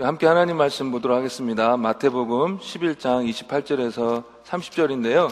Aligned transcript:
함께 0.00 0.26
하나님 0.26 0.56
말씀 0.56 0.90
보도록 0.90 1.18
하겠습니다. 1.18 1.76
마태복음 1.76 2.60
11장 2.60 3.28
28절에서 3.28 4.24
30절인데요. 4.42 5.30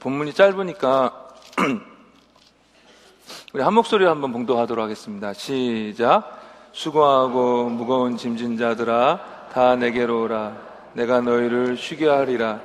본문이 0.00 0.32
짧으니까 0.32 1.28
우리 3.52 3.62
한 3.62 3.74
목소리로 3.74 4.08
한번 4.08 4.32
봉독하도록 4.32 4.82
하겠습니다. 4.82 5.34
시작. 5.34 6.40
수고하고 6.72 7.68
무거운 7.68 8.16
짐진 8.16 8.56
자들아 8.56 9.50
다 9.52 9.76
내게로 9.76 10.22
오라. 10.22 10.56
내가 10.94 11.20
너희를 11.20 11.76
쉬게 11.76 12.08
하리라. 12.08 12.60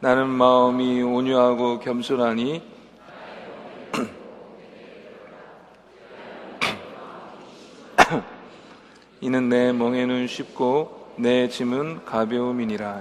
나는 0.00 0.28
마음이 0.28 1.00
온유하고 1.00 1.80
겸손하니 1.80 2.62
이는 9.26 9.48
내 9.48 9.72
멍에는 9.72 10.28
쉽고 10.28 11.14
내 11.16 11.48
짐은 11.48 12.04
가벼움이니라. 12.04 13.00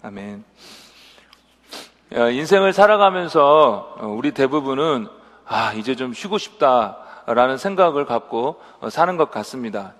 아멘. 0.00 0.44
인생을 2.12 2.72
살아가면서 2.72 3.96
우리 4.02 4.30
대부분은 4.30 5.08
아, 5.44 5.72
이제 5.72 5.96
좀 5.96 6.12
쉬고 6.12 6.38
싶다라는 6.38 7.56
생각을 7.56 8.06
갖고 8.06 8.62
사는 8.88 9.16
것 9.16 9.32
같습니다. 9.32 9.94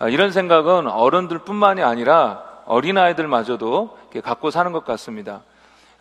아, 0.00 0.08
이런 0.08 0.32
생각은 0.32 0.88
어른들 0.88 1.44
뿐만이 1.44 1.80
아니라 1.80 2.42
어린아이들마저도 2.66 3.96
갖고 4.24 4.50
사는 4.50 4.72
것 4.72 4.84
같습니다. 4.84 5.42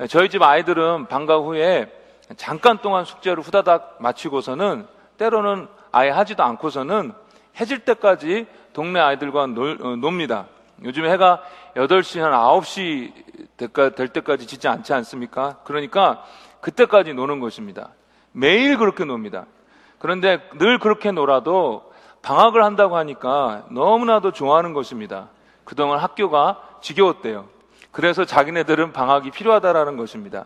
저희 0.09 0.27
집 0.27 0.41
아이들은 0.41 1.05
방과 1.05 1.37
후에 1.37 1.85
잠깐 2.35 2.79
동안 2.79 3.05
숙제를 3.05 3.43
후다닥 3.43 3.98
마치고서는 3.99 4.87
때로는 5.20 5.67
아예 5.91 6.09
하지도 6.09 6.41
않고서는 6.41 7.13
해질 7.59 7.79
때까지 7.85 8.48
동네 8.77 8.99
아이들과 8.99 9.48
놀, 9.48 9.79
어, 9.82 9.96
놉니다. 9.96 10.46
요즘 10.84 11.04
해가 11.05 11.41
8시, 11.76 12.20
한 12.20 12.32
9시 12.32 13.96
될 13.96 14.07
때까지 14.10 14.46
짓지 14.46 14.68
않지 14.68 14.93
않습니까? 14.93 15.57
그러니까 15.63 16.24
그때까지 16.62 17.16
노는 17.16 17.40
것입니다. 17.40 17.90
매일 18.34 18.77
그렇게 18.77 19.04
놉니다. 19.04 19.48
그런데 19.98 20.48
늘 20.60 20.77
그렇게 20.77 21.10
놀아도 21.10 21.91
방학을 22.21 22.63
한다고 22.63 22.98
하니까 22.98 23.66
너무나도 23.71 24.32
좋아하는 24.32 24.74
것입니다. 24.74 25.29
그동안 25.63 25.98
학교가 25.98 26.62
지겨웠대요. 26.82 27.49
그래서 27.90 28.26
자기네들은 28.26 28.94
방학이 28.94 29.32
필요하다라는 29.32 29.98
것입니다. 29.98 30.46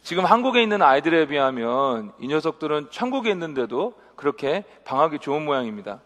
지금 0.00 0.24
한국에 0.24 0.62
있는 0.62 0.80
아이들에 0.80 1.26
비하면 1.26 2.12
이 2.20 2.28
녀석들은 2.28 2.90
천국에 2.92 3.32
있는데도 3.32 3.94
그렇게 4.14 4.62
방학이 4.84 5.18
좋은 5.18 5.44
모양입니다. 5.44 5.98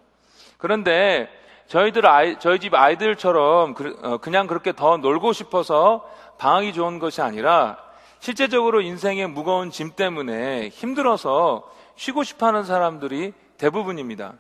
그런데 0.57 1.38
저희들 1.69 2.07
아이, 2.07 2.39
저희 2.39 2.59
집 2.59 2.75
아이들처럼 2.75 3.75
그, 3.75 3.99
어, 4.03 4.17
그냥 4.19 4.47
그렇게 4.47 4.73
더 4.73 4.97
놀고 4.97 5.33
싶어서 5.35 6.09
방학이 6.39 6.73
좋은 6.73 6.99
것이 6.99 7.21
아니라 7.21 7.77
실제적으로 8.21 8.81
인생의 8.81 9.29
무거운 9.29 9.71
짐 9.71 9.93
때문에 9.95 10.69
힘들어서 10.71 11.71
쉬고 11.97 12.25
싶어 12.25 12.47
하는 12.47 12.65
사람들이 12.65 13.35
대부분입니다. 13.59 14.35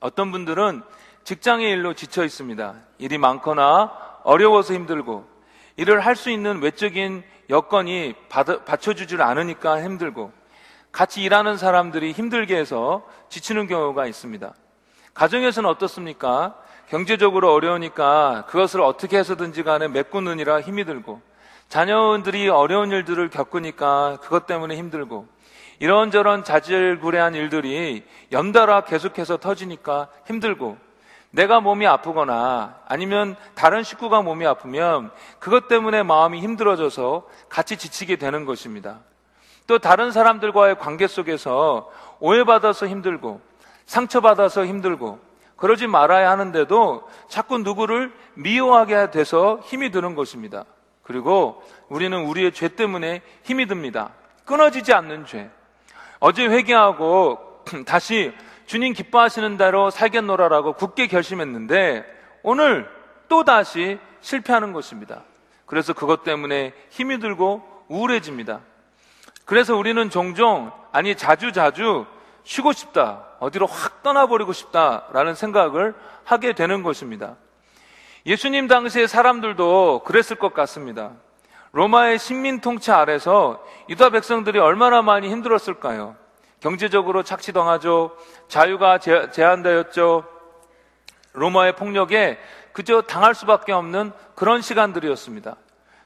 어떤 0.00 0.32
분들은 0.32 0.82
직장의 1.24 1.70
일로 1.70 1.94
지쳐 1.94 2.24
있습니다. 2.24 2.74
일이 2.98 3.16
많거나 3.18 3.92
어려워서 4.24 4.74
힘들고 4.74 5.24
일을 5.76 6.00
할 6.00 6.16
수 6.16 6.30
있는 6.30 6.60
외적인 6.60 7.22
여건이 7.48 8.14
받쳐주질 8.28 9.22
않으니까 9.22 9.82
힘들고 9.82 10.32
같이 10.90 11.22
일하는 11.22 11.56
사람들이 11.56 12.12
힘들게 12.12 12.56
해서 12.56 13.06
지치는 13.28 13.68
경우가 13.68 14.06
있습니다. 14.06 14.52
가정에서는 15.18 15.68
어떻습니까? 15.68 16.54
경제적으로 16.88 17.52
어려우니까 17.52 18.44
그것을 18.46 18.80
어떻게 18.80 19.18
해서든지 19.18 19.64
간에 19.64 19.88
메꾸느니라 19.88 20.60
힘이 20.60 20.84
들고 20.84 21.20
자녀들이 21.68 22.48
어려운 22.48 22.92
일들을 22.92 23.28
겪으니까 23.28 24.18
그것 24.22 24.46
때문에 24.46 24.76
힘들고 24.76 25.26
이런저런 25.80 26.44
자질구레한 26.44 27.34
일들이 27.34 28.04
연달아 28.30 28.82
계속해서 28.82 29.38
터지니까 29.38 30.06
힘들고 30.26 30.78
내가 31.32 31.58
몸이 31.58 31.84
아프거나 31.84 32.76
아니면 32.86 33.34
다른 33.56 33.82
식구가 33.82 34.22
몸이 34.22 34.46
아프면 34.46 35.10
그것 35.40 35.66
때문에 35.66 36.04
마음이 36.04 36.40
힘들어져서 36.40 37.26
같이 37.48 37.76
지치게 37.76 38.16
되는 38.16 38.44
것입니다. 38.44 39.00
또 39.66 39.80
다른 39.80 40.12
사람들과의 40.12 40.78
관계 40.78 41.08
속에서 41.08 41.90
오해받아서 42.20 42.86
힘들고 42.86 43.47
상처받아서 43.88 44.66
힘들고 44.66 45.18
그러지 45.56 45.88
말아야 45.88 46.30
하는데도 46.30 47.08
자꾸 47.28 47.58
누구를 47.58 48.12
미워하게 48.34 49.10
돼서 49.10 49.58
힘이 49.64 49.90
드는 49.90 50.14
것입니다. 50.14 50.64
그리고 51.02 51.64
우리는 51.88 52.16
우리의 52.26 52.52
죄 52.52 52.68
때문에 52.68 53.22
힘이 53.42 53.66
듭니다. 53.66 54.10
끊어지지 54.44 54.92
않는 54.92 55.26
죄. 55.26 55.50
어제 56.20 56.46
회개하고 56.46 57.64
다시 57.86 58.32
주님 58.66 58.92
기뻐하시는 58.92 59.56
대로 59.56 59.90
살겠노라라고 59.90 60.74
굳게 60.74 61.06
결심했는데 61.06 62.04
오늘 62.42 62.88
또 63.28 63.42
다시 63.42 63.98
실패하는 64.20 64.72
것입니다. 64.72 65.22
그래서 65.66 65.92
그것 65.92 66.22
때문에 66.22 66.72
힘이 66.90 67.18
들고 67.18 67.62
우울해집니다. 67.88 68.60
그래서 69.46 69.74
우리는 69.76 70.10
종종 70.10 70.70
아니 70.92 71.16
자주 71.16 71.52
자주 71.52 72.06
쉬고 72.48 72.72
싶다. 72.72 73.24
어디로 73.40 73.66
확 73.66 74.02
떠나버리고 74.02 74.54
싶다라는 74.54 75.34
생각을 75.34 75.94
하게 76.24 76.54
되는 76.54 76.82
것입니다. 76.82 77.36
예수님 78.24 78.68
당시의 78.68 79.06
사람들도 79.06 80.00
그랬을 80.06 80.38
것 80.38 80.54
같습니다. 80.54 81.10
로마의 81.72 82.18
식민 82.18 82.62
통치 82.62 82.90
아래서 82.90 83.62
유다 83.90 84.08
백성들이 84.10 84.58
얼마나 84.60 85.02
많이 85.02 85.28
힘들었을까요? 85.28 86.16
경제적으로 86.60 87.22
착취당하죠. 87.22 88.16
자유가 88.48 88.96
제한되었죠. 88.96 90.24
로마의 91.34 91.76
폭력에 91.76 92.38
그저 92.72 93.02
당할 93.02 93.34
수밖에 93.34 93.72
없는 93.72 94.10
그런 94.34 94.62
시간들이었습니다. 94.62 95.54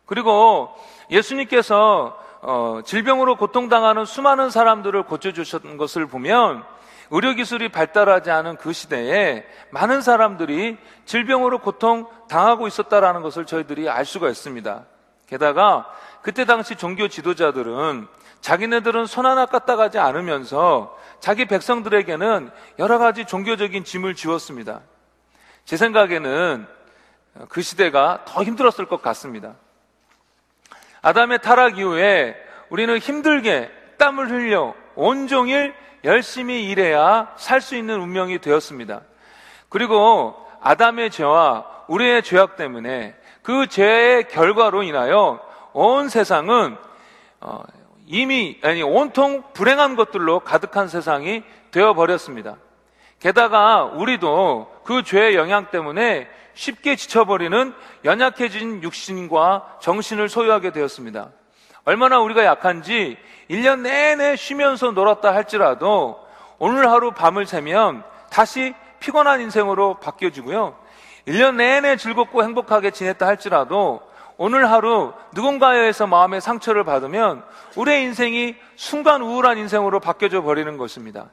그리고 0.07 0.75
예수님께서 1.09 2.21
어, 2.45 2.81
질병으로 2.85 3.37
고통당하는 3.37 4.05
수많은 4.05 4.51
사람들을 4.51 5.05
고쳐주셨던 5.05 5.77
것을 5.77 6.07
보면 6.07 6.65
의료기술이 7.11 7.69
발달하지 7.69 8.33
않은 8.33 8.57
그 8.57 8.73
시대에 8.73 9.45
많은 9.71 10.03
사람들이 10.03 10.77
질병으로 11.05 11.61
고통 11.61 12.09
당하고 12.29 12.67
있었다라는 12.67 13.23
것을 13.23 13.47
저희들이 13.47 13.89
알 13.89 14.05
수가 14.05 14.29
있습니다. 14.29 14.85
게다가 15.29 15.89
그때 16.21 16.45
당시 16.45 16.75
종교 16.75 17.07
지도자들은 17.07 18.09
자기네들은 18.41 19.07
손 19.07 19.25
하나 19.25 19.47
까딱하지 19.47 20.01
않으면서 20.01 20.99
자기 21.21 21.45
백성들에게는 21.45 22.51
여러 22.81 22.99
가지 22.99 23.25
종교적인 23.25 23.85
짐을 23.85 24.17
지웠습니다. 24.17 24.81
제 25.65 25.77
생각에는 25.77 26.67
그 27.49 27.63
시대가 27.63 28.25
더 28.25 28.43
힘들었을 28.43 28.87
것 28.89 29.01
같습니다. 29.01 29.55
아담의 31.03 31.41
타락 31.43 31.79
이후에 31.79 32.37
우리는 32.71 32.97
힘들게 32.99 33.71
땀을 33.99 34.31
흘려 34.31 34.75
온종일 34.95 35.75
열심히 36.05 36.69
일해야 36.69 37.33
살 37.37 37.61
수 37.61 37.77
있는 37.77 38.01
운명이 38.01 38.39
되었습니다. 38.39 39.03
그리고 39.69 40.35
아담의 40.61 41.11
죄와 41.11 41.65
우리의 41.89 42.23
죄악 42.23 42.57
때문에 42.57 43.15
그 43.43 43.67
죄의 43.67 44.29
결과로 44.29 44.83
인하여 44.83 45.41
온 45.73 46.09
세상은 46.09 46.77
어, 47.41 47.63
이미 48.07 48.59
아니 48.63 48.83
온통 48.83 49.43
불행한 49.53 49.97
것들로 49.97 50.41
가득한 50.41 50.89
세상이 50.89 51.43
되어 51.71 51.95
버렸습니다. 51.95 52.57
게다가 53.19 53.85
우리도 53.85 54.83
그 54.85 55.03
죄의 55.03 55.35
영향 55.35 55.71
때문에 55.71 56.29
쉽게 56.55 56.97
지쳐버리는 56.97 57.75
연약해진 58.05 58.83
육신과 58.83 59.79
정신을 59.81 60.29
소유하게 60.29 60.73
되었습니다. 60.73 61.31
얼마나 61.85 62.21
우리가 62.21 62.45
약한지 62.45 63.17
1년 63.51 63.81
내내 63.81 64.37
쉬면서 64.37 64.93
놀았다 64.93 65.35
할지라도 65.35 66.21
오늘 66.59 66.91
하루 66.91 67.11
밤을 67.13 67.47
새면 67.47 68.05
다시 68.31 68.75
피곤한 69.01 69.41
인생으로 69.41 69.99
바뀌어지고요. 69.99 70.77
1년 71.27 71.57
내내 71.57 71.97
즐겁고 71.97 72.45
행복하게 72.45 72.93
지냈다 72.93 73.27
할지라도 73.27 74.01
오늘 74.37 74.71
하루 74.71 75.13
누군가에 75.35 75.79
의해서 75.79 76.07
마음의 76.07 76.41
상처를 76.41 76.85
받으면 76.85 77.45
우리의 77.77 78.03
인생이 78.05 78.57
순간 78.77 79.23
우울한 79.23 79.59
인생으로 79.59 80.01
바뀌어져 80.01 80.43
버리는 80.43 80.77
것입니다. 80.77 81.31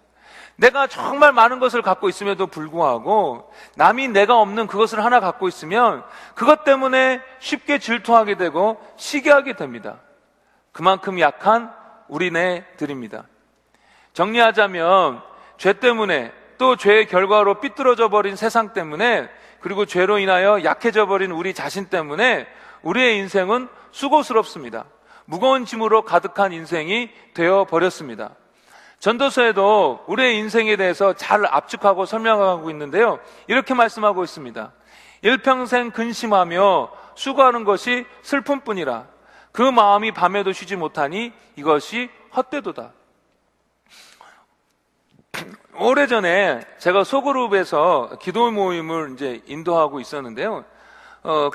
내가 0.59 0.88
정말 0.88 1.31
많은 1.31 1.59
것을 1.59 1.81
갖고 1.81 2.09
있음에도 2.09 2.47
불구하고 2.47 3.50
남이 3.75 4.09
내가 4.09 4.39
없는 4.39 4.67
그것을 4.67 5.03
하나 5.03 5.21
갖고 5.21 5.47
있으면 5.47 6.03
그것 6.35 6.65
때문에 6.65 7.21
쉽게 7.39 7.79
질투하게 7.79 8.35
되고 8.35 8.77
시기하게 8.97 9.53
됩니다. 9.56 10.00
그만큼 10.73 11.19
약한 11.19 11.71
우리네들입니다. 12.09 13.23
정리하자면 14.13 15.21
죄 15.57 15.73
때문에 15.73 16.33
또 16.57 16.75
죄의 16.75 17.07
결과로 17.07 17.61
삐뚤어져 17.61 18.09
버린 18.09 18.35
세상 18.35 18.73
때문에 18.73 19.29
그리고 19.61 19.85
죄로 19.85 20.19
인하여 20.19 20.63
약해져 20.65 21.06
버린 21.06 21.31
우리 21.31 21.53
자신 21.53 21.85
때문에 21.85 22.47
우리의 22.81 23.17
인생은 23.19 23.69
수고스럽습니다. 23.91 24.85
무거운 25.23 25.63
짐으로 25.63 26.01
가득한 26.01 26.51
인생이 26.51 27.11
되어 27.33 27.63
버렸습니다. 27.63 28.31
전도서에도 29.00 30.04
우리의 30.07 30.38
인생에 30.38 30.75
대해서 30.75 31.13
잘 31.13 31.46
압축하고 31.46 32.06
설명하고 32.06 32.69
있는데요. 32.72 33.19
이렇게 33.48 33.74
말씀하고 33.74 34.24
있습니다. 34.24 34.74
일평생 35.22 35.92
근심하며 35.92 36.92
수고하는 37.16 37.63
것이 37.63 38.06
슬픔뿐이라 38.22 39.07
그 39.51 39.62
마음이 39.62 40.12
밤에도 40.12 40.51
쉬지 40.51 40.75
못하니 40.75 41.34
이것이 41.56 42.10
헛되도다. 42.36 42.94
오래전에 45.81 46.62
제가 46.78 47.06
소그룹에서 47.06 48.18
기도 48.22 48.52
모임을 48.52 49.13
이제 49.13 49.42
인도하고 49.45 50.02
있었는데요. 50.02 50.66
어, 51.24 51.50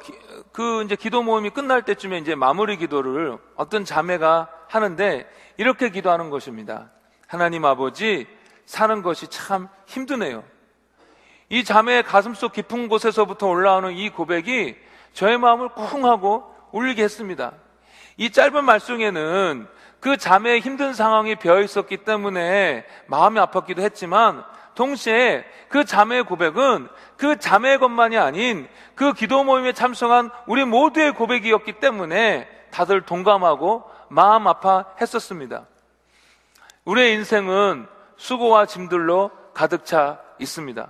그 0.53 0.83
이제 0.85 0.97
기도 0.97 1.23
모임이 1.23 1.51
끝날 1.51 1.83
때쯤에 1.83 2.19
이제 2.19 2.35
마무리 2.35 2.77
기도를 2.79 3.39
어떤 3.57 3.85
자매가 3.85 4.49
하는데 4.69 5.29
이렇게 5.59 5.91
기도하는 5.91 6.31
것입니다. 6.31 6.91
하나님 7.27 7.65
아버지, 7.65 8.27
사는 8.67 9.03
것이 9.03 9.29
참 9.29 9.69
힘드네요. 9.87 10.45
이 11.49 11.65
자매의 11.65 12.03
가슴속 12.03 12.53
깊은 12.53 12.89
곳에서부터 12.89 13.47
올라오는 13.49 13.93
이 13.93 14.11
고백이 14.11 14.77
저의 15.13 15.39
마음을 15.39 15.69
쿵 15.71 16.05
하고 16.05 16.45
울리게 16.73 17.03
했습니다. 17.03 17.53
이 18.17 18.31
짧은 18.31 18.65
말씀에는 18.65 19.69
그 20.01 20.17
자매의 20.17 20.61
힘든 20.61 20.93
상황이 20.93 21.35
배어 21.37 21.61
있었기 21.61 21.99
때문에 21.99 22.85
마음이 23.07 23.39
아팠기도 23.41 23.81
했지만 23.81 24.45
동시에 24.75 25.45
그 25.69 25.85
자매의 25.85 26.25
고백은 26.25 26.89
그 27.17 27.39
자매의 27.39 27.79
것만이 27.79 28.19
아닌 28.19 28.69
그 28.95 29.13
기도 29.13 29.45
모임에 29.45 29.73
참석한 29.73 30.31
우리 30.47 30.65
모두의 30.65 31.13
고백이었기 31.15 31.75
때문에 31.75 32.49
다들 32.71 33.03
동감하고 33.03 33.85
마음 34.09 34.47
아파했었습니다. 34.47 35.67
우리의 36.85 37.15
인생은 37.15 37.87
수고와 38.17 38.67
짐들로 38.67 39.31
가득 39.55 39.85
차 39.85 40.21
있습니다. 40.39 40.89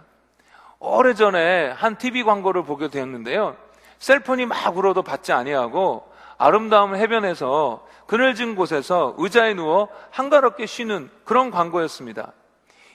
오래전에 0.80 1.70
한 1.70 1.96
TV 1.96 2.24
광고를 2.24 2.64
보게 2.64 2.88
되었는데요. 2.88 3.56
셀폰이 3.98 4.46
막 4.46 4.76
울어도 4.76 5.02
받지 5.02 5.32
아니하고 5.32 6.12
아름다운 6.36 6.96
해변에서 6.96 7.86
그늘진 8.06 8.56
곳에서 8.56 9.14
의자에 9.18 9.54
누워 9.54 9.88
한가롭게 10.10 10.66
쉬는 10.66 11.10
그런 11.24 11.50
광고였습니다. 11.50 12.32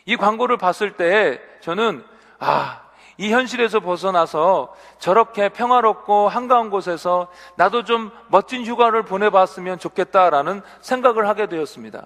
이 0.05 0.17
광고를 0.17 0.57
봤을 0.57 0.97
때 0.97 1.41
저는 1.61 2.03
아, 2.37 2.81
이 3.17 3.31
현실에서 3.31 3.79
벗어나서 3.79 4.73
저렇게 4.97 5.49
평화롭고 5.49 6.29
한가한 6.29 6.69
곳에서 6.69 7.27
나도 7.55 7.83
좀 7.83 8.11
멋진 8.27 8.65
휴가를 8.65 9.03
보내봤으면 9.03 9.79
좋겠다라는 9.79 10.61
생각을 10.81 11.27
하게 11.27 11.47
되었습니다. 11.47 12.05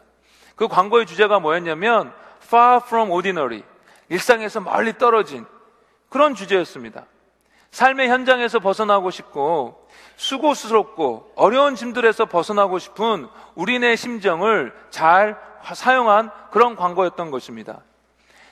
그 0.63 0.69
광고의 0.69 1.06
주제가 1.06 1.39
뭐였냐면 1.42 2.13
far 2.42 2.80
from 2.86 3.12
ordinary. 3.12 3.63
일상에서 4.07 4.62
멀리 4.62 4.98
떨어진 4.98 5.45
그런 6.07 6.36
주제였습니다. 6.36 7.04
삶의 7.71 8.07
현장에서 8.07 8.60
벗어나고 8.60 9.12
싶고 9.12 9.89
수고스럽고 10.15 11.33
어려운 11.36 11.75
짐들에서 11.75 12.27
벗어나고 12.27 12.80
싶은 12.80 13.27
우리네 13.56 13.98
심정을 13.98 14.74
잘 14.89 15.38
사용한 15.74 16.31
그런 16.51 16.77
광고였던 16.77 17.30
것입니다. 17.30 17.81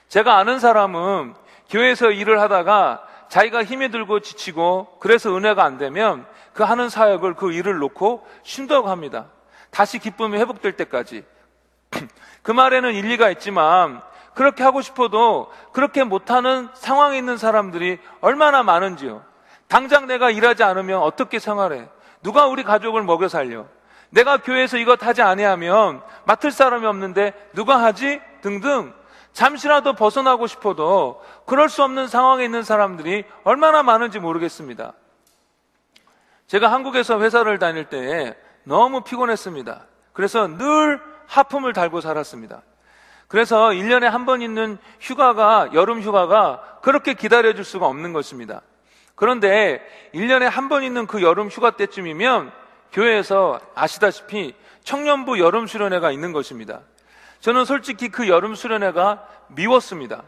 제가 0.09 0.37
아는 0.37 0.59
사람은 0.59 1.33
교회에서 1.69 2.11
일을 2.11 2.41
하다가 2.41 3.07
자기가 3.29 3.63
힘이 3.63 3.89
들고 3.89 4.19
지치고 4.19 4.97
그래서 4.99 5.33
은혜가 5.33 5.63
안 5.63 5.77
되면 5.77 6.25
그 6.51 6.63
하는 6.63 6.89
사역을 6.89 7.35
그 7.35 7.53
일을 7.53 7.77
놓고 7.77 8.27
쉰다고 8.43 8.89
합니다. 8.89 9.27
다시 9.69 9.97
기쁨이 9.97 10.37
회복될 10.37 10.73
때까지. 10.73 11.23
그 12.42 12.51
말에는 12.51 12.94
일리가 12.94 13.30
있지만 13.31 14.01
그렇게 14.33 14.63
하고 14.63 14.81
싶어도 14.81 15.51
그렇게 15.74 16.03
못하는 16.03 16.69
상황에 16.74 17.18
있는 17.18 17.38
사람들이 17.38 18.00
얼마나 18.21 18.63
많은지요. 18.63 19.24
당장 19.68 20.07
내가 20.07 20.30
일하지 20.30 20.63
않으면 20.63 21.01
어떻게 21.01 21.39
생활해? 21.39 21.88
누가 22.24 22.48
우리 22.48 22.63
가족을 22.63 23.03
먹여 23.03 23.27
살려? 23.27 23.65
내가 24.09 24.38
교회에서 24.38 24.77
이것 24.77 25.03
하지 25.03 25.21
아니하면 25.21 26.01
맡을 26.25 26.51
사람이 26.51 26.86
없는데 26.86 27.33
누가 27.53 27.81
하지? 27.81 28.21
등등 28.42 28.94
잠시라도 29.33 29.94
벗어나고 29.94 30.47
싶어도 30.47 31.21
그럴 31.45 31.69
수 31.69 31.83
없는 31.83 32.07
상황에 32.07 32.44
있는 32.44 32.63
사람들이 32.63 33.24
얼마나 33.44 33.83
많은지 33.83 34.19
모르겠습니다. 34.19 34.94
제가 36.47 36.71
한국에서 36.71 37.21
회사를 37.21 37.59
다닐 37.59 37.86
때 37.86 38.36
너무 38.63 39.01
피곤했습니다. 39.01 39.86
그래서 40.12 40.47
늘 40.47 41.01
하품을 41.31 41.72
달고 41.74 42.01
살았습니다. 42.01 42.62
그래서 43.30 43.69
1년에 43.69 44.04
한 44.04 44.25
번 44.25 44.42
있는 44.42 44.78
휴가가, 45.00 45.69
여름 45.74 46.01
휴가가 46.01 46.62
그렇게 46.81 47.13
기다려줄 47.13 47.63
수가 47.63 47.88
없는 47.88 48.12
것입니다. 48.12 48.62
그런데 49.16 49.81
1년에 50.13 50.50
한 50.50 50.68
번 50.68 50.83
있는 50.83 51.07
그 51.07 51.22
여름 51.22 51.48
휴가 51.48 51.72
때쯤이면 51.72 52.51
교회에서 52.92 53.62
아시다시피 53.75 54.54
청년부 54.83 55.39
여름 55.39 55.68
수련회가 55.68 56.12
있는 56.12 56.33
것입니다. 56.33 56.81
저는 57.39 57.63
솔직히 57.63 58.10
그 58.10 58.28
여름 58.28 58.54
수련회가 58.56 59.25
미웠습니다. 59.50 60.24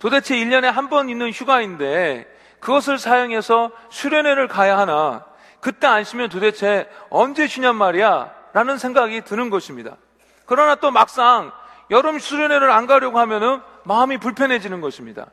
도대체 0.00 0.34
1년에 0.34 0.64
한 0.64 0.88
번 0.88 1.08
있는 1.08 1.30
휴가인데 1.30 2.26
그것을 2.58 2.98
사용해서 2.98 3.70
수련회를 3.90 4.48
가야 4.48 4.76
하나 4.76 5.24
그때 5.60 5.86
안 5.86 6.02
쉬면 6.02 6.28
도대체 6.30 6.88
언제 7.10 7.46
쉬냔 7.46 7.76
말이야 7.76 8.34
라는 8.52 8.78
생각이 8.78 9.20
드는 9.22 9.50
것입니다. 9.50 9.96
그러나 10.50 10.74
또 10.74 10.90
막상 10.90 11.52
여름 11.92 12.18
수련회를 12.18 12.72
안 12.72 12.88
가려고 12.88 13.20
하면은 13.20 13.60
마음이 13.84 14.18
불편해지는 14.18 14.80
것입니다. 14.80 15.26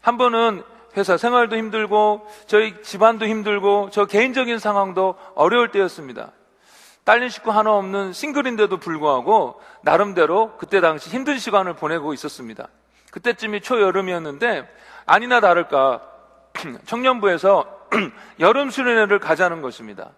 한 0.00 0.18
번은 0.18 0.64
회사 0.96 1.16
생활도 1.16 1.56
힘들고 1.56 2.26
저희 2.48 2.82
집안도 2.82 3.26
힘들고 3.26 3.90
저 3.92 4.04
개인적인 4.04 4.58
상황도 4.58 5.14
어려울 5.36 5.70
때였습니다. 5.70 6.32
딸린 7.04 7.28
식구 7.28 7.52
하나 7.52 7.70
없는 7.70 8.12
싱글인데도 8.12 8.78
불구하고 8.78 9.60
나름대로 9.82 10.56
그때 10.58 10.80
당시 10.80 11.08
힘든 11.08 11.38
시간을 11.38 11.74
보내고 11.74 12.12
있었습니다. 12.12 12.66
그때쯤이 13.12 13.60
초여름이었는데 13.60 14.68
아니나 15.06 15.38
다를까 15.38 16.02
청년부에서 16.86 17.64
여름 18.40 18.70
수련회를 18.70 19.20
가자는 19.20 19.62
것입니다. 19.62 20.10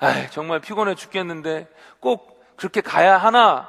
아 0.00 0.26
정말 0.30 0.58
피곤해 0.58 0.96
죽겠는데 0.96 1.68
꼭 2.00 2.31
그렇게 2.62 2.80
가야 2.80 3.16
하나 3.16 3.68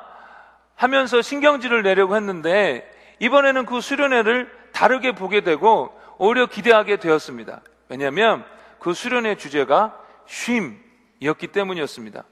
하면서 0.76 1.24
신경질을 1.24 1.82
내려고 1.82 2.16
했는데 2.16 2.88
이번에는 3.18 3.66
그 3.66 3.82
수련회를 3.82 4.52
다르게 4.72 5.14
보게 5.14 5.42
되고 5.42 6.00
오히려 6.20 6.46
기대하게 6.46 6.98
되었습니다. 6.98 7.62
왜냐하면 7.90 8.46
그 8.78 8.94
수련회 8.94 9.36
주제가 9.36 9.98
쉼이었기 10.28 11.48
때문이었습니다. 11.48 12.24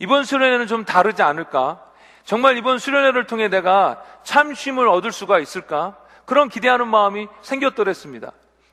이번 0.00 0.24
수련회는 0.24 0.66
좀 0.66 0.84
다르지 0.84 1.22
않을까? 1.22 1.82
정말 2.24 2.58
이번 2.58 2.78
수련회를 2.78 3.26
통해 3.26 3.48
내가 3.48 4.02
참 4.22 4.52
쉼을 4.52 4.86
얻을 4.86 5.12
수가 5.12 5.38
있을까? 5.38 5.96
그런 6.26 6.50
기대하는 6.50 6.88
마음이 6.88 7.26
생겼더랬습니다. 7.40 8.32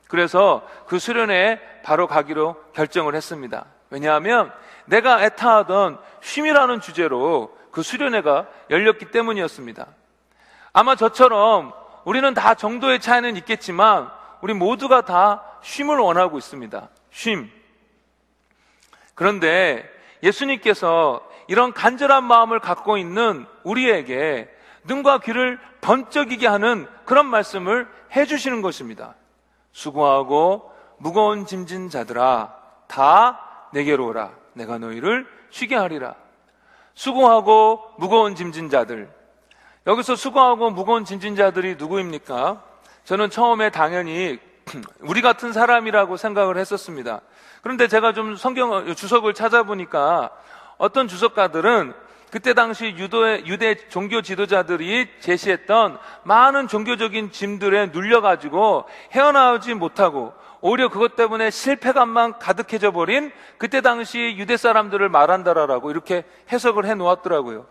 그래서 0.10 0.68
그 0.88 1.00
수련회에 1.00 1.60
바로 1.84 2.06
가기로 2.06 2.62
결정을 2.74 3.16
했습니다. 3.16 3.66
왜냐하면 3.90 4.52
내가 4.86 5.24
애타하던 5.24 6.00
쉼이라는 6.22 6.82
주제로 6.82 7.56
그 7.72 7.84
수련회가 7.84 8.48
열렸기 8.70 9.12
때문이었습니다. 9.12 9.88
아마 10.74 10.96
저처럼 10.96 11.74
우리는 12.06 12.34
다 12.34 12.54
정도의 12.56 13.00
차이는 13.00 13.36
있겠지만 13.38 14.10
우리 14.42 14.54
모두가 14.54 15.02
다 15.02 15.44
쉼을 15.62 15.98
원하고 15.98 16.38
있습니다. 16.38 16.90
쉼. 17.12 17.50
그런데 19.16 19.90
예수님께서 20.24 21.28
이런 21.48 21.74
간절한 21.74 22.24
마음을 22.24 22.60
갖고 22.60 22.98
있는 22.98 23.46
우리에게 23.64 24.50
눈과 24.84 25.20
귀를 25.20 25.60
번쩍이게 25.82 26.48
하는 26.48 26.88
그런 27.06 27.26
말씀을 27.26 27.88
해주시는 28.16 28.62
것입니다. 28.62 29.16
수고하고 29.72 30.72
무거운 30.98 31.46
짐진 31.46 31.90
자들아, 31.90 32.54
다 32.88 33.47
내게로 33.72 34.08
오라. 34.08 34.32
내가 34.54 34.78
너희를 34.78 35.28
쉬게 35.50 35.76
하리라. 35.76 36.16
수고하고 36.94 37.94
무거운 37.98 38.36
짐진 38.36 38.70
자들. 38.70 39.10
여기서 39.86 40.16
수고하고 40.16 40.72
무거운 40.72 41.06
짐진 41.06 41.36
자들이 41.36 41.76
누구입니까? 41.76 42.62
저는 43.06 43.30
처음에 43.30 43.70
당연히 43.70 44.40
우리 45.00 45.22
같은 45.22 45.54
사람이라고 45.54 46.18
생각을 46.18 46.58
했었습니다. 46.58 47.22
그런데 47.62 47.88
제가 47.88 48.14
좀 48.14 48.36
성경 48.36 48.94
주석을 48.94 49.34
찾아보니까 49.34 50.32
어떤 50.78 51.08
주석가들은 51.08 51.94
그때 52.32 52.54
당시 52.54 52.88
유도의, 52.98 53.46
유대 53.48 53.76
종교 53.88 54.22
지도자들이 54.22 55.08
제시했던 55.22 55.98
많은 56.24 56.68
종교적인 56.68 57.32
짐들에 57.32 57.88
눌려가지고 57.88 58.86
헤어나오지 59.14 59.74
못하고 59.76 60.34
오히려 60.62 60.90
그것 60.90 61.16
때문에 61.16 61.50
실패감만 61.50 62.40
가득해져 62.40 62.92
버린 62.92 63.32
그때 63.58 63.82
당시 63.82 64.36
유대 64.38 64.58
사람들을 64.58 65.08
말한다라고 65.10 65.92
이렇게 65.92 66.24
해석을 66.52 66.86
해 66.86 66.96
놓았더라고요. 66.96 67.68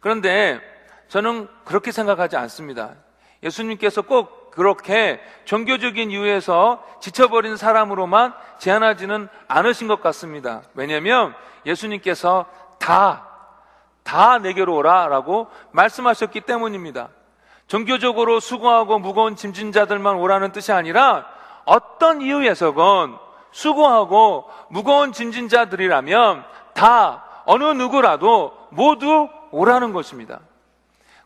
그런데 0.00 0.60
저는 1.08 1.48
그렇게 1.64 1.90
생각하지 1.90 2.36
않습니다. 2.36 2.94
예수님께서 3.42 4.02
꼭 4.02 4.50
그렇게 4.50 5.20
종교적인 5.44 6.10
이유에서 6.10 6.84
지쳐버린 7.00 7.56
사람으로만 7.56 8.34
제한하지는 8.58 9.28
않으신 9.46 9.86
것 9.86 10.00
같습니다. 10.00 10.62
왜냐하면 10.74 11.34
예수님께서 11.64 12.46
다, 12.78 13.28
다 14.02 14.38
내게로 14.38 14.74
오라 14.74 15.06
라고 15.06 15.48
말씀하셨기 15.70 16.40
때문입니다. 16.42 17.10
종교적으로 17.68 18.40
수고하고 18.40 18.98
무거운 18.98 19.36
짐진 19.36 19.72
자들만 19.72 20.16
오라는 20.16 20.52
뜻이 20.52 20.72
아니라 20.72 21.26
어떤 21.64 22.22
이유에서건 22.22 23.18
수고하고 23.52 24.48
무거운 24.70 25.12
짐진 25.12 25.48
자들이라면 25.48 26.44
다 26.74 27.24
어느 27.44 27.64
누구라도 27.64 28.56
모두 28.70 29.28
오라는 29.50 29.92
것입니다. 29.92 30.40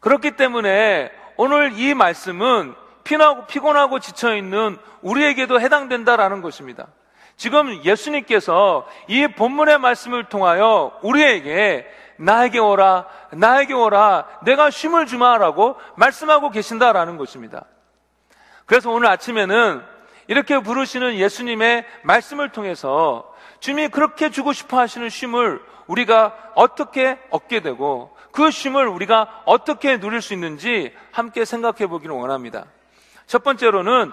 그렇기 0.01 0.33
때문에 0.33 1.11
오늘 1.37 1.79
이 1.79 1.95
말씀은 1.95 2.75
피나고 3.05 3.47
피곤하고 3.47 4.01
지쳐 4.01 4.35
있는 4.35 4.79
우리에게도 5.03 5.61
해당된다라는 5.61 6.43
것입니다. 6.43 6.89
지금 7.37 7.85
예수님께서 7.85 8.87
이 9.09 9.27
본문의 9.27 9.79
말씀을 9.79 10.25
통하여 10.25 10.93
우리에게 11.03 11.87
나에게 12.23 12.61
오라, 12.61 13.07
나에게 13.33 13.75
오라, 13.75 14.27
내가 14.45 14.71
쉼을 14.71 15.07
주마라고 15.07 15.77
말씀하고 15.97 16.51
계신다라는 16.51 17.17
것입니다. 17.17 17.65
그래서 18.65 18.91
오늘 18.91 19.09
아침에는 19.09 19.83
이렇게 20.29 20.61
부르시는 20.61 21.17
예수님의 21.17 21.85
말씀을 22.05 22.51
통해서 22.51 23.35
주님이 23.59 23.89
그렇게 23.89 24.31
주고 24.31 24.53
싶어 24.53 24.79
하시는 24.79 25.09
쉼을 25.09 25.61
우리가 25.89 26.53
어떻게 26.55 27.19
얻게 27.31 27.61
되고 27.61 28.17
그 28.31 28.51
쉼을 28.51 28.87
우리가 28.87 29.43
어떻게 29.45 29.99
누릴 29.99 30.23
수 30.23 30.33
있는지 30.33 30.95
함께 31.11 31.45
생각해 31.45 31.89
보기를 31.89 32.15
원합니다. 32.15 32.67
첫 33.27 33.43
번째로는 33.43 34.13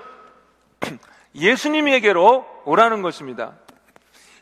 예수님에게로 1.36 2.64
오라는 2.66 3.04
것입니다. 3.04 3.54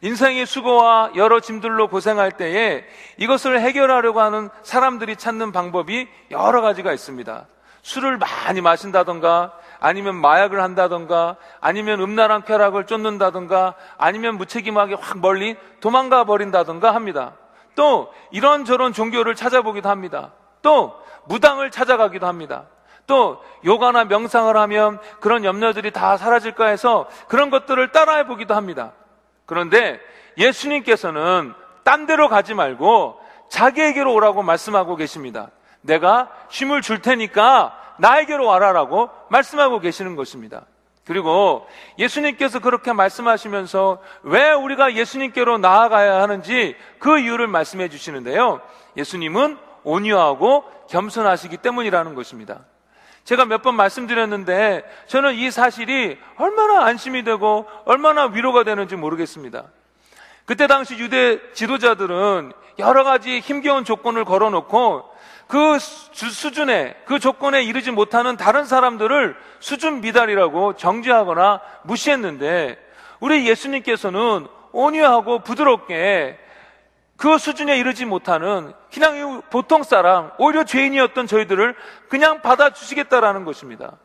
인생의 0.02 0.46
수고와 0.46 1.12
여러 1.16 1.40
짐들로 1.40 1.88
고생할 1.88 2.32
때에 2.32 2.86
이것을 3.18 3.60
해결하려고 3.60 4.22
하는 4.22 4.50
사람들이 4.64 5.16
찾는 5.16 5.52
방법이 5.52 6.08
여러 6.32 6.62
가지가 6.62 6.94
있습니다. 6.94 7.46
술을 7.82 8.18
많이 8.18 8.62
마신다던가 8.62 9.54
아니면 9.80 10.16
마약을 10.16 10.62
한다던가 10.62 11.38
아니면 11.62 12.02
음란한 12.02 12.44
쾌락을 12.44 12.86
쫓는다던가 12.86 13.76
아니면 13.98 14.38
무책임하게 14.38 14.96
확 15.00 15.20
멀리 15.20 15.56
도망가 15.80 16.26
버린다던가 16.26 16.94
합니다. 16.94 17.34
또 17.76 18.12
이런저런 18.32 18.92
종교를 18.92 19.36
찾아보기도 19.36 19.88
합니다. 19.88 20.32
또 20.62 21.00
무당을 21.28 21.72
찾아가기도 21.72 22.28
합니다. 22.28 22.66
또 23.06 23.42
요가나 23.64 24.04
명상을 24.06 24.56
하면 24.56 25.00
그런 25.22 25.46
염려들이 25.46 25.92
다 25.92 26.18
사라질까 26.18 26.66
해서 26.66 27.08
그런 27.28 27.50
것들을 27.50 27.92
따라해 27.92 28.28
보기도 28.28 28.54
합니다. 28.54 28.92
그런데 29.48 30.00
예수님께서는 30.38 31.54
딴 31.84 32.06
데로 32.06 32.30
가지 32.30 32.54
말고 32.54 33.20
자기에게로 33.50 34.14
오라고 34.14 34.44
말씀하고 34.44 34.96
계십니다. 34.98 35.50
내가 35.82 36.30
쉼을 36.50 36.82
줄 36.82 37.02
테니까 37.02 37.96
나에게로 37.98 38.46
와라라고 38.46 39.10
말씀하고 39.30 39.80
계시는 39.80 40.16
것입니다. 40.16 40.66
그리고 41.06 41.66
예수님께서 41.98 42.60
그렇게 42.60 42.92
말씀하시면서 42.92 44.00
왜 44.24 44.52
우리가 44.52 44.94
예수님께로 44.96 45.58
나아가야 45.58 46.22
하는지 46.22 46.76
그 47.00 47.18
이유를 47.18 47.48
말씀해 47.48 47.88
주시는데요. 47.88 48.62
예수님은 48.98 49.58
온유하고 49.86 50.66
겸손하시기 50.90 51.58
때문이라는 51.58 52.14
것입니다. 52.14 52.66
제가 53.28 53.44
몇 53.44 53.62
번 53.62 53.76
말씀드렸는데 53.76 54.86
저는 55.08 55.34
이 55.36 55.52
사실이 55.52 56.18
얼마나 56.38 56.86
안심이 56.86 57.26
되고 57.26 57.68
얼마나 57.84 58.28
위로가 58.28 58.64
되는지 58.64 58.96
모르겠습니다. 58.96 59.66
그때 60.46 60.66
당시 60.66 60.98
유대 60.98 61.38
지도자들은 61.52 62.54
여러 62.80 63.04
가지 63.04 63.40
힘겨운 63.40 63.84
조건을 63.84 64.24
걸어놓고 64.24 65.04
그 65.48 65.78
수준에, 65.78 66.96
그 67.06 67.20
조건에 67.20 67.64
이르지 67.64 67.92
못하는 67.92 68.38
다른 68.38 68.64
사람들을 68.64 69.36
수준 69.60 70.00
미달이라고 70.00 70.78
정지하거나 70.78 71.60
무시했는데 71.84 72.78
우리 73.20 73.46
예수님께서는 73.50 74.48
온유하고 74.72 75.40
부드럽게 75.40 76.40
그 77.18 77.38
수준에 77.40 77.78
이르지 77.78 78.06
못하는 78.06 78.74
그냥 78.94 79.42
보통 79.50 79.84
사람, 79.84 80.32
오히려 80.38 80.64
죄인이었던 80.64 81.28
저희들을 81.28 81.76
그냥 82.10 82.42
받아주시겠다라는 82.42 83.44
것입니다. 83.44 83.98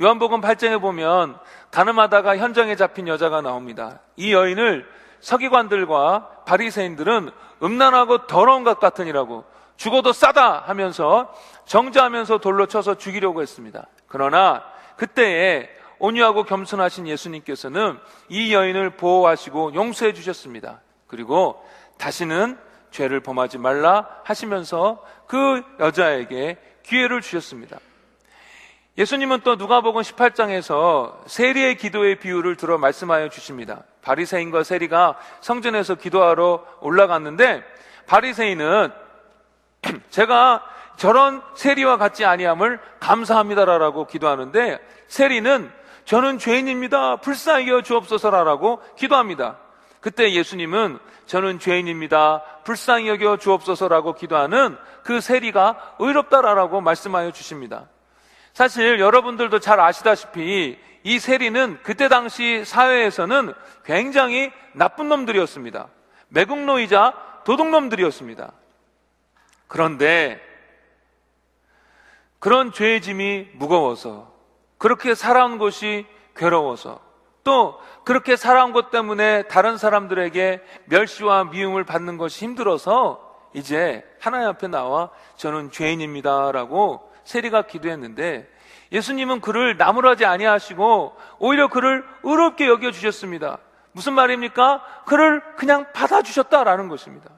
요한복음 0.00 0.40
8장에 0.40 0.80
보면 0.80 1.36
가늠하다가 1.72 2.36
현장에 2.38 2.76
잡힌 2.76 3.08
여자가 3.08 3.40
나옵니다. 3.40 3.98
이 4.14 4.32
여인을 4.32 4.88
서기관들과 5.18 6.44
바리새인들은 6.46 7.30
음란하고 7.62 8.28
더러운 8.28 8.62
것 8.62 8.78
같으니라고 8.78 9.44
죽어도 9.76 10.12
싸다 10.12 10.60
하면서 10.66 11.34
정죄하면서 11.66 12.38
돌로 12.38 12.66
쳐서 12.66 12.94
죽이려고 12.94 13.42
했습니다. 13.42 13.86
그러나 14.06 14.64
그때에 14.96 15.68
온유하고 15.98 16.44
겸손하신 16.44 17.08
예수님께서는 17.08 17.98
이 18.28 18.54
여인을 18.54 18.90
보호하시고 18.90 19.74
용서해 19.74 20.12
주셨습니다. 20.12 20.80
그리고 21.08 21.60
다시는 21.98 22.56
죄를 22.90 23.20
범하지 23.20 23.58
말라 23.58 24.06
하시면서 24.24 25.04
그 25.26 25.62
여자에게 25.80 26.58
기회를 26.84 27.20
주셨습니다. 27.20 27.78
예수님은 28.96 29.42
또 29.44 29.56
누가복음 29.56 30.02
18장에서 30.02 31.16
세리의 31.26 31.76
기도의 31.76 32.18
비유를 32.18 32.56
들어 32.56 32.78
말씀하여 32.78 33.28
주십니다. 33.28 33.82
바리새인과 34.02 34.64
세리가 34.64 35.18
성전에서 35.40 35.96
기도하러 35.96 36.64
올라갔는데 36.80 37.62
바리새인은 38.06 38.90
제가 40.10 40.64
저런 40.96 41.42
세리와 41.54 41.96
같지 41.96 42.24
아니함을 42.24 42.80
감사합니다라고 42.98 44.06
기도하는데 44.06 44.80
세리는 45.06 45.70
저는 46.04 46.38
죄인입니다. 46.38 47.16
불쌍히 47.16 47.68
여 47.68 47.82
주옵소서라라고 47.82 48.82
기도합니다. 48.96 49.58
그때 50.08 50.32
예수님은 50.32 50.98
저는 51.26 51.58
죄인입니다. 51.58 52.42
불쌍히 52.64 53.08
여겨 53.08 53.36
주옵소서라고 53.36 54.14
기도하는 54.14 54.78
그 55.02 55.20
세리가 55.20 55.96
의롭다라고 55.98 56.80
말씀하여 56.80 57.30
주십니다. 57.30 57.90
사실 58.54 59.00
여러분들도 59.00 59.58
잘 59.58 59.80
아시다시피 59.80 60.78
이 61.02 61.18
세리는 61.18 61.80
그때 61.82 62.08
당시 62.08 62.64
사회에서는 62.64 63.52
굉장히 63.84 64.50
나쁜 64.72 65.10
놈들이었습니다. 65.10 65.88
매국노이자 66.28 67.42
도둑놈들이었습니다. 67.44 68.50
그런데 69.66 70.40
그런 72.38 72.72
죄의 72.72 73.02
짐이 73.02 73.48
무거워서 73.56 74.32
그렇게 74.78 75.14
살아온 75.14 75.58
것이 75.58 76.06
괴로워서 76.34 77.07
또 77.48 77.80
그렇게 78.04 78.36
살아온 78.36 78.74
것 78.74 78.90
때문에 78.90 79.44
다른 79.44 79.78
사람들에게 79.78 80.60
멸시와 80.84 81.44
미움을 81.44 81.82
받는 81.84 82.18
것이 82.18 82.44
힘들어서 82.44 83.26
이제 83.54 84.04
하나님 84.20 84.48
앞에 84.48 84.68
나와 84.68 85.08
저는 85.36 85.70
죄인입니다라고 85.70 87.10
세리가 87.24 87.62
기도했는데 87.62 88.46
예수님은 88.92 89.40
그를 89.40 89.78
나무라지 89.78 90.26
아니하시고 90.26 91.16
오히려 91.38 91.68
그를 91.68 92.04
의롭게 92.22 92.66
여겨 92.68 92.90
주셨습니다. 92.90 93.56
무슨 93.92 94.12
말입니까? 94.12 94.84
그를 95.06 95.40
그냥 95.56 95.86
받아 95.94 96.20
주셨다라는 96.20 96.88
것입니다. 96.88 97.30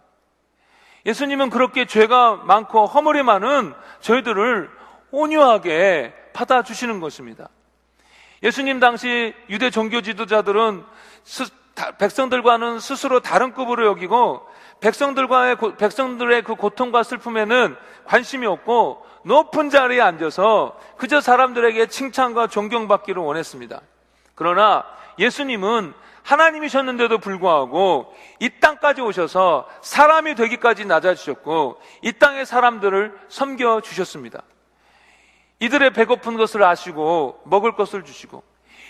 예수님은 1.06 1.50
그렇게 1.50 1.84
죄가 1.84 2.34
많고 2.34 2.86
허물이 2.86 3.22
많은 3.22 3.74
저희들을 4.00 4.70
온유하게 5.12 6.14
받아 6.32 6.64
주시는 6.64 6.98
것입니다. 6.98 7.48
예수님 8.42 8.80
당시 8.80 9.34
유대 9.48 9.70
종교 9.70 10.00
지도자들은 10.00 10.84
백성들과는 11.98 12.80
스스로 12.80 13.20
다른 13.20 13.52
급으로 13.52 13.86
여기고 13.86 14.46
백성들과의 14.80 15.56
백성들의 15.78 16.42
그 16.42 16.54
고통과 16.54 17.02
슬픔에는 17.02 17.76
관심이 18.06 18.46
없고 18.46 19.04
높은 19.24 19.68
자리에 19.68 20.00
앉아서 20.00 20.78
그저 20.96 21.20
사람들에게 21.20 21.86
칭찬과 21.86 22.46
존경받기를 22.46 23.22
원했습니다. 23.22 23.80
그러나 24.34 24.84
예수님은 25.18 25.92
하나님이셨는데도 26.22 27.18
불구하고 27.18 28.14
이 28.38 28.48
땅까지 28.60 29.00
오셔서 29.02 29.68
사람이 29.82 30.34
되기까지 30.34 30.86
낮아지셨고 30.86 31.80
이 32.02 32.12
땅의 32.12 32.46
사람들을 32.46 33.18
섬겨 33.28 33.82
주셨습니다. 33.82 34.42
이들의 35.60 35.92
배고픈 35.92 36.36
것을 36.36 36.62
아시고 36.62 37.40
먹을 37.44 37.76
것을 37.76 38.04
주시고 38.04 38.42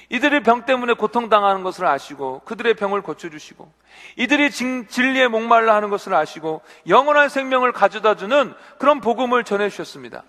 이들의 0.08 0.42
병 0.42 0.64
때문에 0.64 0.94
고통당하는 0.94 1.62
것을 1.62 1.86
아시고 1.86 2.40
그들의 2.44 2.74
병을 2.74 3.02
고쳐주시고 3.02 3.72
이들이 4.16 4.50
진리에 4.50 5.28
목말라 5.28 5.74
하는 5.74 5.88
것을 5.88 6.14
아시고 6.14 6.62
영원한 6.88 7.28
생명을 7.28 7.72
가져다 7.72 8.16
주는 8.16 8.54
그런 8.78 9.00
복음을 9.00 9.44
전해주셨습니다. 9.44 10.24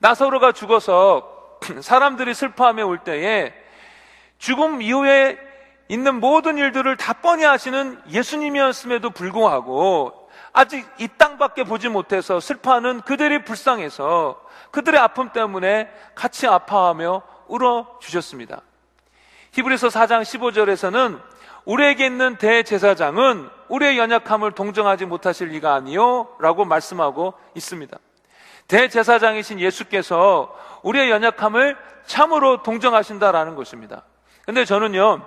나사로가 0.00 0.52
죽어서 0.52 1.58
사람들이 1.82 2.32
슬퍼하며 2.32 2.86
올 2.86 2.98
때에 2.98 3.52
죽음 4.38 4.80
이후에 4.80 5.38
있는 5.88 6.20
모든 6.20 6.56
일들을 6.56 6.96
다 6.96 7.12
뻔히 7.12 7.44
하시는 7.44 8.00
예수님이었음에도 8.08 9.10
불구하고 9.10 10.30
아직 10.52 10.86
이 10.98 11.08
땅밖에 11.18 11.64
보지 11.64 11.88
못해서 11.90 12.40
슬퍼하는 12.40 13.02
그들이 13.02 13.44
불쌍해서 13.44 14.40
그들의 14.70 15.00
아픔 15.00 15.30
때문에 15.30 15.90
같이 16.14 16.46
아파하며 16.46 17.22
울어 17.48 17.98
주셨습니다. 18.00 18.62
히브리서 19.52 19.88
4장 19.88 20.22
15절에서는 20.22 21.20
우리에게 21.64 22.06
있는 22.06 22.36
대제사장은 22.36 23.48
우리의 23.68 23.98
연약함을 23.98 24.52
동정하지 24.52 25.06
못하실 25.06 25.48
리가 25.48 25.74
아니요 25.74 26.28
라고 26.38 26.64
말씀하고 26.64 27.34
있습니다. 27.54 27.98
대제사장이신 28.68 29.60
예수께서 29.60 30.56
우리의 30.82 31.10
연약함을 31.10 31.76
참으로 32.06 32.62
동정하신다라는 32.62 33.56
것입니다. 33.56 34.04
근데 34.46 34.64
저는요, 34.64 35.26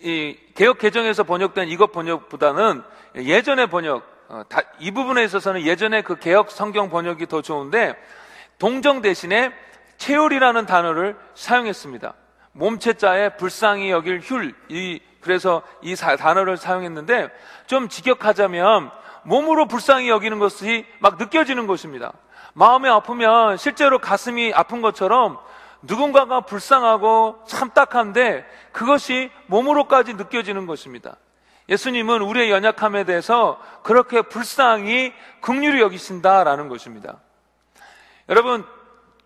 이 0.00 0.36
개혁 0.54 0.78
개정에서 0.78 1.24
번역된 1.24 1.68
이것 1.68 1.92
번역보다는 1.92 2.82
예전의 3.16 3.68
번역, 3.68 4.04
어, 4.28 4.42
다, 4.48 4.60
이 4.78 4.90
부분에 4.90 5.24
있어서는 5.24 5.62
예전에 5.62 6.02
그 6.02 6.16
개혁 6.16 6.50
성경 6.50 6.90
번역이 6.90 7.26
더 7.26 7.42
좋은데 7.42 7.94
동정 8.58 9.02
대신에 9.02 9.52
체율이라는 9.98 10.66
단어를 10.66 11.16
사용했습니다. 11.34 12.14
몸체자에 12.52 13.36
불쌍히 13.36 13.90
여길 13.90 14.20
휼, 14.20 14.54
이, 14.68 15.00
그래서 15.20 15.62
이 15.82 15.94
사, 15.94 16.16
단어를 16.16 16.56
사용했는데 16.56 17.28
좀 17.66 17.88
직역하자면 17.88 18.90
몸으로 19.24 19.66
불쌍히 19.66 20.08
여기는 20.08 20.38
것이 20.38 20.86
막 21.00 21.18
느껴지는 21.18 21.66
것입니다. 21.66 22.12
마음이 22.54 22.88
아프면 22.88 23.56
실제로 23.56 23.98
가슴이 23.98 24.52
아픈 24.54 24.80
것처럼 24.80 25.38
누군가가 25.82 26.40
불쌍하고 26.40 27.44
참 27.46 27.70
딱한데 27.70 28.46
그것이 28.72 29.30
몸으로까지 29.46 30.14
느껴지는 30.14 30.66
것입니다. 30.66 31.16
예수님은 31.68 32.22
우리의 32.22 32.50
연약함에 32.50 33.04
대해서 33.04 33.60
그렇게 33.82 34.22
불쌍히 34.22 35.12
극률이 35.40 35.80
여기신다라는 35.80 36.68
것입니다. 36.68 37.18
여러분, 38.28 38.64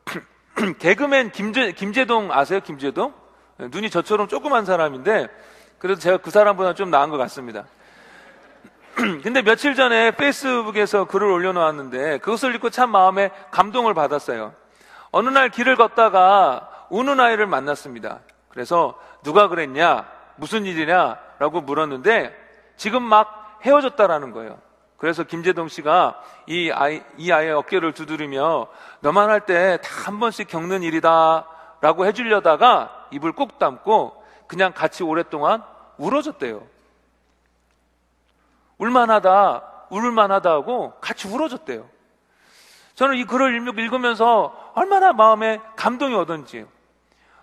개그맨 0.78 1.32
김재, 1.32 1.72
김재동 1.72 2.32
아세요? 2.32 2.60
김재동? 2.60 3.14
눈이 3.58 3.90
저처럼 3.90 4.28
조그만 4.28 4.64
사람인데 4.64 5.28
그래도 5.78 6.00
제가 6.00 6.18
그 6.18 6.30
사람보다 6.30 6.74
좀 6.74 6.90
나은 6.90 7.10
것 7.10 7.18
같습니다. 7.18 7.64
근데 9.22 9.42
며칠 9.42 9.74
전에 9.74 10.12
페이스북에서 10.12 11.04
글을 11.04 11.26
올려놓았는데 11.26 12.18
그것을 12.18 12.54
읽고 12.54 12.70
참 12.70 12.90
마음에 12.90 13.30
감동을 13.50 13.94
받았어요. 13.94 14.54
어느 15.10 15.28
날 15.28 15.50
길을 15.50 15.76
걷다가 15.76 16.86
우는 16.90 17.20
아이를 17.20 17.46
만났습니다. 17.46 18.20
그래서 18.48 18.98
누가 19.22 19.48
그랬냐? 19.48 20.06
무슨 20.36 20.64
일이냐? 20.64 21.18
라고 21.40 21.60
물었는데 21.62 22.36
지금 22.76 23.02
막 23.02 23.58
헤어졌다라는 23.64 24.30
거예요. 24.32 24.58
그래서 24.98 25.24
김재동 25.24 25.68
씨가 25.68 26.22
이 26.46 26.70
아이, 26.70 27.02
이 27.16 27.32
아이의 27.32 27.52
어깨를 27.52 27.94
두드리며 27.94 28.68
너만 29.00 29.30
할 29.30 29.40
때 29.46 29.78
다 29.78 29.88
한 30.04 30.20
번씩 30.20 30.46
겪는 30.48 30.82
일이다 30.82 31.46
라고 31.80 32.04
해주려다가 32.06 33.06
입을 33.10 33.32
꾹 33.32 33.58
담고 33.58 34.22
그냥 34.46 34.72
같이 34.74 35.02
오랫동안 35.02 35.64
울어줬대요. 35.96 36.62
울만하다, 38.78 39.62
울만하다 39.90 40.50
하고 40.50 40.92
같이 41.00 41.28
울어줬대요. 41.28 41.88
저는 42.94 43.16
이 43.16 43.24
글을 43.24 43.54
읽으면서 43.78 44.72
얼마나 44.74 45.12
마음에 45.14 45.60
감동이 45.76 46.14
오던지. 46.14 46.66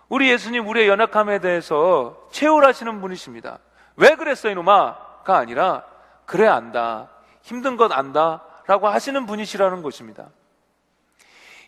우리 0.10 0.30
예수님 0.30 0.68
우리의 0.68 0.88
연약함에 0.88 1.40
대해서 1.40 2.28
체울하시는 2.32 3.02
분이십니다. 3.02 3.58
왜 3.98 4.16
그랬어 4.16 4.50
이놈아가 4.50 5.38
아니라 5.38 5.84
그래 6.26 6.48
안다. 6.48 7.10
힘든 7.42 7.78
것 7.78 7.92
안다. 7.92 8.44
라고 8.68 8.88
하시는 8.88 9.26
분이시라는 9.26 9.82
것입니다. 9.82 10.28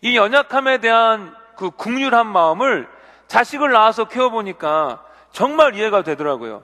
이 0.02 0.16
연약함에 0.16 0.78
대한 0.78 1.34
그 1.56 1.70
국률한 1.70 2.26
마음을 2.26 2.88
자식을 3.26 3.72
낳아서 3.72 4.04
키워보니까 4.06 5.04
정말 5.30 5.74
이해가 5.74 6.02
되더라고요. 6.02 6.62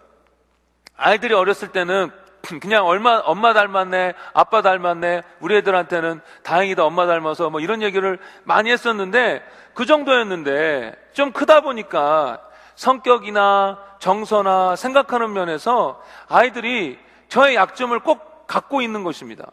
아이들이 0.96 1.34
어렸을 1.34 1.68
때는 1.68 2.10
그냥 2.60 2.86
얼마, 2.86 3.18
엄마 3.18 3.52
닮았네, 3.52 4.14
아빠 4.34 4.62
닮았네, 4.62 5.22
우리 5.40 5.56
애들한테는 5.56 6.20
다행이다, 6.42 6.84
엄마 6.84 7.06
닮아서 7.06 7.50
뭐 7.50 7.60
이런 7.60 7.82
얘기를 7.82 8.18
많이 8.44 8.70
했었는데 8.70 9.42
그 9.74 9.84
정도였는데 9.84 10.94
좀 11.12 11.32
크다 11.32 11.60
보니까 11.60 12.45
성격이나 12.76 13.78
정서나 13.98 14.76
생각하는 14.76 15.32
면에서 15.32 16.00
아이들이 16.28 16.98
저의 17.28 17.56
약점을 17.56 17.98
꼭 18.00 18.46
갖고 18.46 18.80
있는 18.80 19.02
것입니다. 19.02 19.46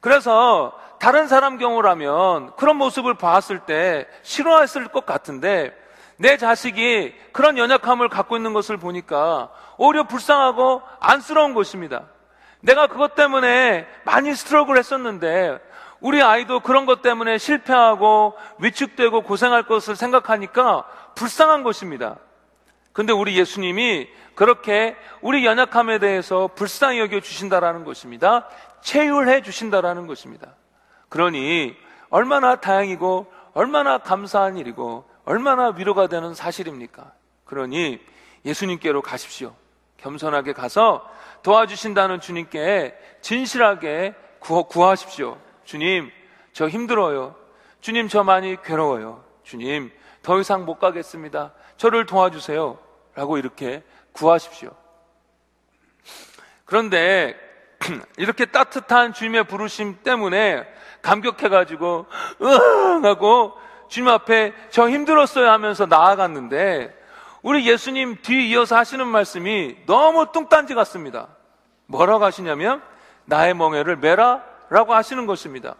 그래서 0.00 0.72
다른 0.98 1.28
사람 1.28 1.56
경우라면 1.56 2.56
그런 2.56 2.76
모습을 2.76 3.14
봤을 3.14 3.60
때 3.60 4.06
싫어했을 4.22 4.88
것 4.88 5.06
같은데 5.06 5.74
내 6.16 6.36
자식이 6.36 7.14
그런 7.32 7.56
연약함을 7.56 8.10
갖고 8.10 8.36
있는 8.36 8.52
것을 8.52 8.76
보니까 8.76 9.48
오히려 9.78 10.04
불쌍하고 10.04 10.82
안쓰러운 11.00 11.54
것입니다. 11.54 12.02
내가 12.60 12.88
그것 12.88 13.14
때문에 13.14 13.86
많이 14.04 14.34
스트럭을 14.34 14.76
했었는데 14.76 15.58
우리 16.00 16.22
아이도 16.22 16.60
그런 16.60 16.84
것 16.84 17.00
때문에 17.00 17.38
실패하고 17.38 18.34
위축되고 18.58 19.22
고생할 19.22 19.62
것을 19.62 19.96
생각하니까 19.96 20.84
불쌍한 21.14 21.62
것입니다. 21.62 22.16
근데 22.92 23.12
우리 23.12 23.36
예수님이 23.38 24.08
그렇게 24.34 24.96
우리 25.20 25.44
연약함에 25.44 25.98
대해서 25.98 26.48
불쌍히 26.48 26.98
여겨 26.98 27.20
주신다라는 27.20 27.84
것입니다. 27.84 28.48
체휼해 28.82 29.42
주신다라는 29.42 30.06
것입니다. 30.06 30.54
그러니 31.08 31.76
얼마나 32.08 32.56
다행이고 32.56 33.32
얼마나 33.52 33.98
감사한 33.98 34.56
일이고 34.56 35.04
얼마나 35.24 35.68
위로가 35.68 36.06
되는 36.06 36.34
사실입니까? 36.34 37.12
그러니 37.44 38.00
예수님께로 38.44 39.02
가십시오. 39.02 39.54
겸손하게 39.98 40.54
가서 40.54 41.08
도와주신다는 41.42 42.20
주님께 42.20 42.96
진실하게 43.20 44.14
구하, 44.40 44.94
십시오 44.96 45.36
주님, 45.64 46.10
저 46.52 46.68
힘들어요. 46.68 47.36
주님, 47.80 48.08
저 48.08 48.24
많이 48.24 48.60
괴로워요. 48.62 49.22
주님, 49.44 49.92
더 50.22 50.40
이상 50.40 50.64
못 50.64 50.78
가겠습니다. 50.78 51.52
저를 51.80 52.04
도와주세요. 52.04 52.78
라고 53.14 53.38
이렇게 53.38 53.82
구하십시오. 54.12 54.70
그런데 56.66 57.34
이렇게 58.18 58.44
따뜻한 58.44 59.14
주님의 59.14 59.44
부르심 59.44 60.02
때문에 60.02 60.66
감격해가지고 61.00 62.06
으응 62.42 63.04
하고 63.06 63.54
주님 63.88 64.10
앞에 64.10 64.52
저 64.68 64.90
힘들었어요 64.90 65.48
하면서 65.50 65.86
나아갔는데 65.86 66.94
우리 67.40 67.66
예수님 67.66 68.18
뒤 68.20 68.50
이어서 68.50 68.76
하시는 68.76 69.06
말씀이 69.06 69.78
너무 69.86 70.32
뚱딴지 70.32 70.74
같습니다. 70.74 71.28
뭐라고 71.86 72.26
하시냐면 72.26 72.82
나의 73.24 73.54
멍에를 73.54 73.96
메라 73.96 74.44
라고 74.68 74.92
하시는 74.92 75.24
것입니다. 75.24 75.76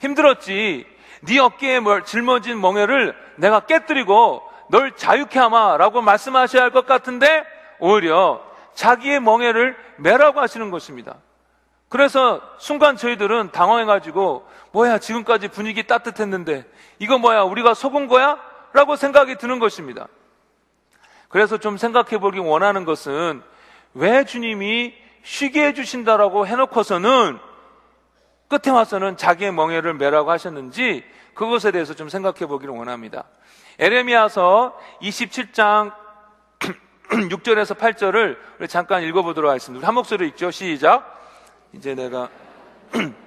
힘들었지. 0.00 0.86
네 1.20 1.38
어깨에 1.38 1.80
짊어진 2.04 2.60
멍에를 2.60 3.16
내가 3.36 3.60
깨뜨리고 3.60 4.55
널 4.68 4.96
자유케 4.96 5.38
하마 5.38 5.76
라고 5.76 6.02
말씀하셔야 6.02 6.62
할 6.62 6.70
것 6.70 6.86
같은데 6.86 7.44
오히려 7.78 8.42
자기의 8.74 9.20
멍에를 9.20 9.76
메라고 9.96 10.40
하시는 10.40 10.70
것입니다. 10.70 11.16
그래서 11.88 12.40
순간 12.58 12.96
저희들은 12.96 13.52
당황해가지고 13.52 14.46
뭐야 14.72 14.98
지금까지 14.98 15.48
분위기 15.48 15.86
따뜻했는데 15.86 16.64
이거 16.98 17.18
뭐야 17.18 17.42
우리가 17.42 17.74
속은 17.74 18.08
거야? 18.08 18.38
라고 18.72 18.96
생각이 18.96 19.36
드는 19.36 19.58
것입니다. 19.58 20.08
그래서 21.28 21.58
좀 21.58 21.76
생각해 21.76 22.18
보기 22.18 22.38
원하는 22.38 22.84
것은 22.84 23.42
왜 23.94 24.24
주님이 24.24 24.94
쉬게 25.22 25.66
해주신다라고 25.68 26.46
해놓고서는 26.46 27.38
끝에 28.48 28.72
와서는 28.72 29.16
자기의 29.16 29.52
멍에를 29.52 29.94
매라고 29.94 30.30
하셨는지 30.30 31.04
그것에 31.34 31.70
대해서 31.70 31.94
좀 31.94 32.08
생각해 32.08 32.46
보기를 32.46 32.74
원합니다. 32.74 33.24
에레미야서 33.78 34.78
27장 35.02 35.92
6절에서 37.08 37.76
8절을 37.76 38.36
우리 38.58 38.68
잠깐 38.68 39.02
읽어보도록 39.02 39.50
하겠습니다. 39.50 39.78
우리 39.78 39.84
한 39.84 39.94
목소리 39.94 40.28
읽죠. 40.28 40.50
시작. 40.50 41.20
이제 41.72 41.94
내가 41.94 42.28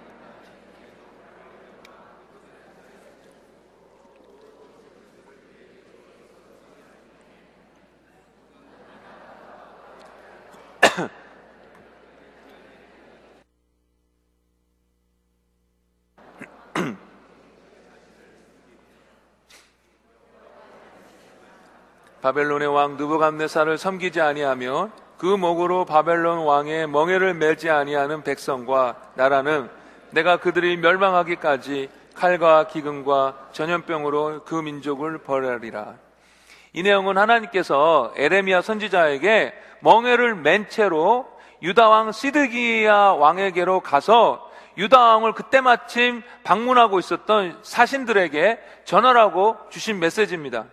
바벨론의 22.21 22.67
왕 22.67 22.97
느부갓네살을 22.97 23.77
섬기지 23.77 24.21
아니하며 24.21 24.89
그 25.17 25.25
목으로 25.25 25.85
바벨론 25.85 26.39
왕의 26.39 26.87
멍에를 26.87 27.33
멜지 27.33 27.69
아니하는 27.69 28.23
백성과 28.23 28.95
나라는 29.15 29.69
내가 30.11 30.37
그들이 30.37 30.77
멸망하기까지 30.77 31.89
칼과 32.15 32.67
기근과 32.67 33.49
전염병으로 33.51 34.43
그 34.45 34.55
민족을 34.55 35.19
벌하리라. 35.19 35.95
이 36.73 36.83
내용은 36.83 37.17
하나님께서 37.17 38.13
에레미야 38.15 38.61
선지자에게 38.61 39.53
멍에를 39.81 40.35
맨 40.35 40.67
채로 40.69 41.27
유다 41.61 41.89
왕 41.89 42.11
시드기야 42.11 42.95
왕에게로 42.95 43.81
가서 43.81 44.49
유다 44.77 44.99
왕을 44.99 45.33
그때 45.33 45.61
마침 45.61 46.21
방문하고 46.43 46.99
있었던 46.99 47.59
사신들에게 47.61 48.59
전하라고 48.85 49.57
주신 49.69 49.99
메시지입니다. 49.99 50.65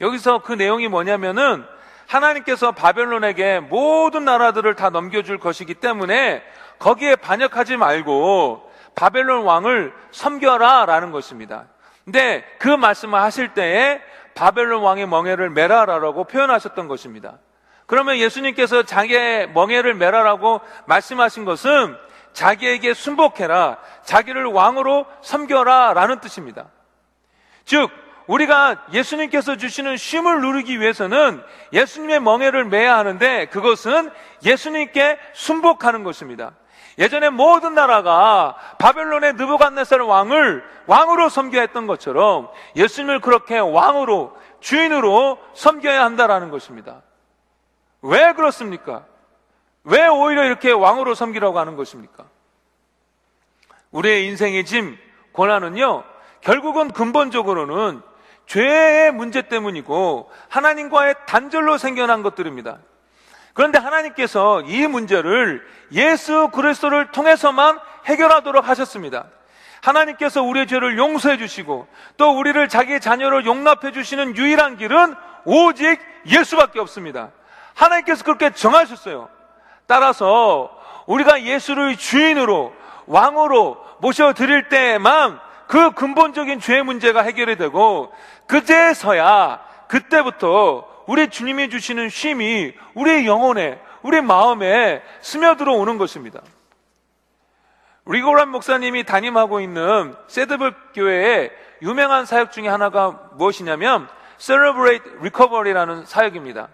여기서 0.00 0.38
그 0.38 0.52
내용이 0.52 0.88
뭐냐면은 0.88 1.64
하나님께서 2.06 2.72
바벨론에게 2.72 3.60
모든 3.60 4.24
나라들을 4.24 4.74
다 4.74 4.90
넘겨줄 4.90 5.38
것이기 5.38 5.74
때문에 5.74 6.42
거기에 6.78 7.16
반역하지 7.16 7.76
말고 7.76 8.70
바벨론 8.94 9.44
왕을 9.44 9.92
섬겨라 10.12 10.86
라는 10.86 11.10
것입니다. 11.10 11.66
근데 12.04 12.44
그 12.58 12.68
말씀을 12.68 13.20
하실 13.20 13.54
때에 13.54 14.00
바벨론 14.34 14.82
왕의 14.82 15.06
멍에를 15.08 15.50
메라라고 15.50 16.24
표현하셨던 16.24 16.88
것입니다. 16.88 17.38
그러면 17.86 18.16
예수님께서 18.16 18.82
자기의 18.82 19.50
멍에를 19.50 19.94
메라라고 19.94 20.60
말씀하신 20.86 21.44
것은 21.44 21.96
자기에게 22.32 22.94
순복해라, 22.94 23.78
자기를 24.04 24.44
왕으로 24.44 25.06
섬겨라 25.22 25.94
라는 25.94 26.20
뜻입니다. 26.20 26.66
즉, 27.64 27.90
우리가 28.26 28.86
예수님께서 28.92 29.56
주시는 29.56 29.96
쉼을 29.96 30.40
누리기 30.40 30.80
위해서는 30.80 31.42
예수님의 31.72 32.20
멍에를 32.20 32.64
매야 32.64 32.96
하는데 32.98 33.46
그것은 33.46 34.10
예수님께 34.44 35.18
순복하는 35.32 36.02
것입니다. 36.02 36.52
예전에 36.98 37.28
모든 37.28 37.74
나라가 37.74 38.56
바벨론의 38.78 39.34
느부갓네살 39.34 40.00
왕을 40.00 40.64
왕으로 40.86 41.28
섬겨야 41.28 41.60
했던 41.62 41.86
것처럼 41.86 42.48
예수님을 42.74 43.20
그렇게 43.20 43.58
왕으로 43.58 44.36
주인으로 44.60 45.38
섬겨야 45.54 46.02
한다라는 46.04 46.50
것입니다. 46.50 47.02
왜 48.02 48.32
그렇습니까? 48.32 49.04
왜 49.84 50.06
오히려 50.08 50.44
이렇게 50.44 50.72
왕으로 50.72 51.14
섬기라고 51.14 51.58
하는 51.58 51.76
것입니까? 51.76 52.24
우리의 53.90 54.26
인생의 54.26 54.64
짐, 54.64 54.98
고난은요, 55.32 56.02
결국은 56.40 56.90
근본적으로는 56.90 58.02
죄의 58.46 59.12
문제 59.12 59.42
때문이고 59.42 60.30
하나님과의 60.48 61.14
단절로 61.26 61.78
생겨난 61.78 62.22
것들입니다. 62.22 62.78
그런데 63.52 63.78
하나님께서 63.78 64.62
이 64.62 64.86
문제를 64.86 65.66
예수 65.92 66.50
그리스도를 66.52 67.10
통해서만 67.10 67.78
해결하도록 68.04 68.68
하셨습니다. 68.68 69.26
하나님께서 69.80 70.42
우리의 70.42 70.66
죄를 70.66 70.98
용서해 70.98 71.38
주시고 71.38 71.86
또 72.16 72.38
우리를 72.38 72.68
자기의 72.68 73.00
자녀로 73.00 73.44
용납해 73.44 73.92
주시는 73.92 74.36
유일한 74.36 74.76
길은 74.76 75.14
오직 75.44 75.98
예수밖에 76.26 76.80
없습니다. 76.80 77.30
하나님께서 77.74 78.24
그렇게 78.24 78.50
정하셨어요. 78.50 79.28
따라서 79.86 80.70
우리가 81.06 81.42
예수를 81.42 81.96
주인으로 81.96 82.74
왕으로 83.06 83.78
모셔 84.00 84.32
드릴 84.32 84.68
때만 84.68 85.40
그 85.66 85.92
근본적인 85.92 86.60
죄의 86.60 86.82
문제가 86.82 87.22
해결이 87.22 87.56
되고 87.56 88.12
그제서야 88.46 89.64
그때부터 89.88 91.04
우리 91.06 91.28
주님이 91.28 91.70
주시는 91.70 92.08
쉼이 92.08 92.74
우리의 92.94 93.26
영혼에 93.26 93.80
우리 94.02 94.20
마음에 94.20 95.02
스며들어 95.20 95.72
오는 95.74 95.98
것입니다. 95.98 96.40
리고란 98.06 98.48
목사님이 98.50 99.04
담임하고 99.04 99.60
있는 99.60 100.14
세드블 100.28 100.74
교회의 100.94 101.50
유명한 101.82 102.24
사역 102.24 102.52
중에 102.52 102.68
하나가 102.68 103.30
무엇이냐면 103.34 104.08
Celebrate 104.38 105.12
Recovery라는 105.18 106.06
사역입니다. 106.06 106.68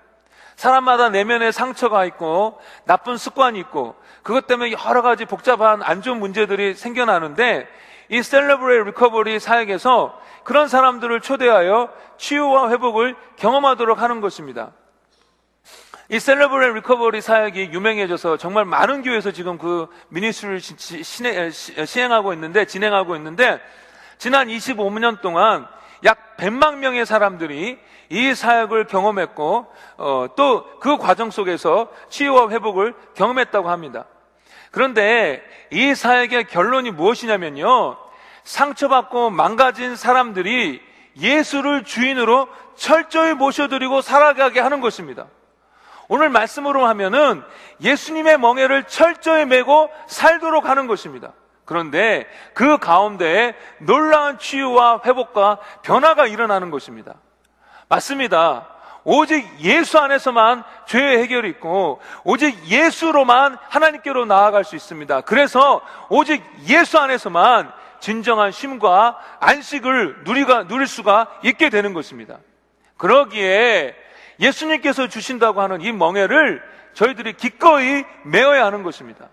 사람마다 0.57 1.09
내면에 1.09 1.51
상처가 1.51 2.05
있고 2.05 2.61
나쁜 2.85 3.17
습관이 3.17 3.59
있고 3.61 3.97
그것 4.23 4.47
때문에 4.47 4.73
여러 4.73 5.03
가지 5.03 5.25
복잡한 5.25 5.83
안 5.83 6.03
좋은 6.03 6.19
문제들이 6.19 6.75
생겨나는데 6.75 7.67
이 8.13 8.23
Celebrate 8.23 8.85
Recovery 8.85 9.41
사역에서 9.41 10.21
그런 10.45 10.69
사람들을 10.69 11.23
초대하여 11.23 11.89
치유와 12.19 12.69
회복을 12.69 13.17
경험하도록 13.37 14.03
하는 14.03 14.21
것입니다. 14.21 14.73
이 16.11 16.21
Celebrate 16.21 16.75
Recovery 16.75 17.23
사역이 17.23 17.71
유명해져서 17.73 18.37
정말 18.37 18.67
많은 18.67 19.03
교회에서 19.03 19.31
지금 19.33 19.57
그 19.57 19.89
ministry를 20.11 20.61
시행하고 21.87 22.35
있는데 22.35 22.67
진행하고 22.67 23.17
있는데 23.17 23.59
지난 24.19 24.49
25년 24.49 25.23
동안 25.23 25.67
약 26.05 26.37
100만 26.37 26.77
명의 26.77 27.07
사람들이 27.07 27.79
이 28.11 28.35
사역을 28.35 28.89
경험했고 28.89 29.73
어, 29.97 30.27
또 30.37 30.67
그 30.81 30.99
과정 30.99 31.31
속에서 31.31 31.89
치유와 32.11 32.51
회복을 32.51 32.95
경험했다고 33.15 33.71
합니다. 33.71 34.05
그런데 34.73 35.45
이 35.71 35.95
사역의 35.95 36.49
결론이 36.49 36.91
무엇이냐면요. 36.91 38.02
상처받고 38.45 39.31
망가진 39.31 39.97
사람들이 39.97 40.83
예수를 41.17 41.85
주인으로 41.85 42.49
철저히 42.75 43.35
모셔드리고 43.35 44.01
살아가게 44.01 44.61
하는 44.61 44.81
것입니다. 44.81 45.27
오늘 46.09 46.29
말씀으로 46.31 46.87
하면은 46.87 47.43
예수님의 47.81 48.39
멍에를 48.39 48.85
철저히 48.85 49.45
메고 49.45 49.91
살도록 50.07 50.69
하는 50.69 50.87
것입니다. 50.87 51.33
그런데 51.65 52.27
그 52.55 52.79
가운데 52.79 53.55
놀라운 53.79 54.39
치유와 54.39 55.03
회복과 55.07 55.59
변화가 55.83 56.27
일어나는 56.27 56.71
것입니다. 56.71 57.15
맞습니다. 57.89 58.69
오직 59.05 59.47
예수 59.61 59.99
안에서만 59.99 60.65
죄의 60.87 61.23
해결이 61.23 61.49
있고 61.51 62.01
오직 62.25 62.67
예수로만 62.67 63.59
하나님께로 63.69 64.27
나아갈 64.27 64.65
수 64.65 64.77
있습니다. 64.77 65.23
그래서 65.23 65.81
오직 66.09 66.43
예수 66.69 66.99
안에서만 66.99 67.73
진정한 68.03 68.51
쉼과 68.51 69.17
안식을 69.39 70.25
누리가, 70.25 70.67
누릴 70.67 70.89
수가 70.89 71.29
있게 71.45 71.71
되는 71.71 71.95
것입니다. 71.95 72.39
그러기에 72.97 73.95
예수님께서 74.41 75.07
주신다고 75.07 75.63
하는 75.63 75.81
이 75.81 75.93
멍에를 75.93 76.61
저희들이 76.95 77.35
기꺼이 77.35 78.05
메어야 78.25 78.67
하는 78.67 78.83
것입니다. 78.83 79.29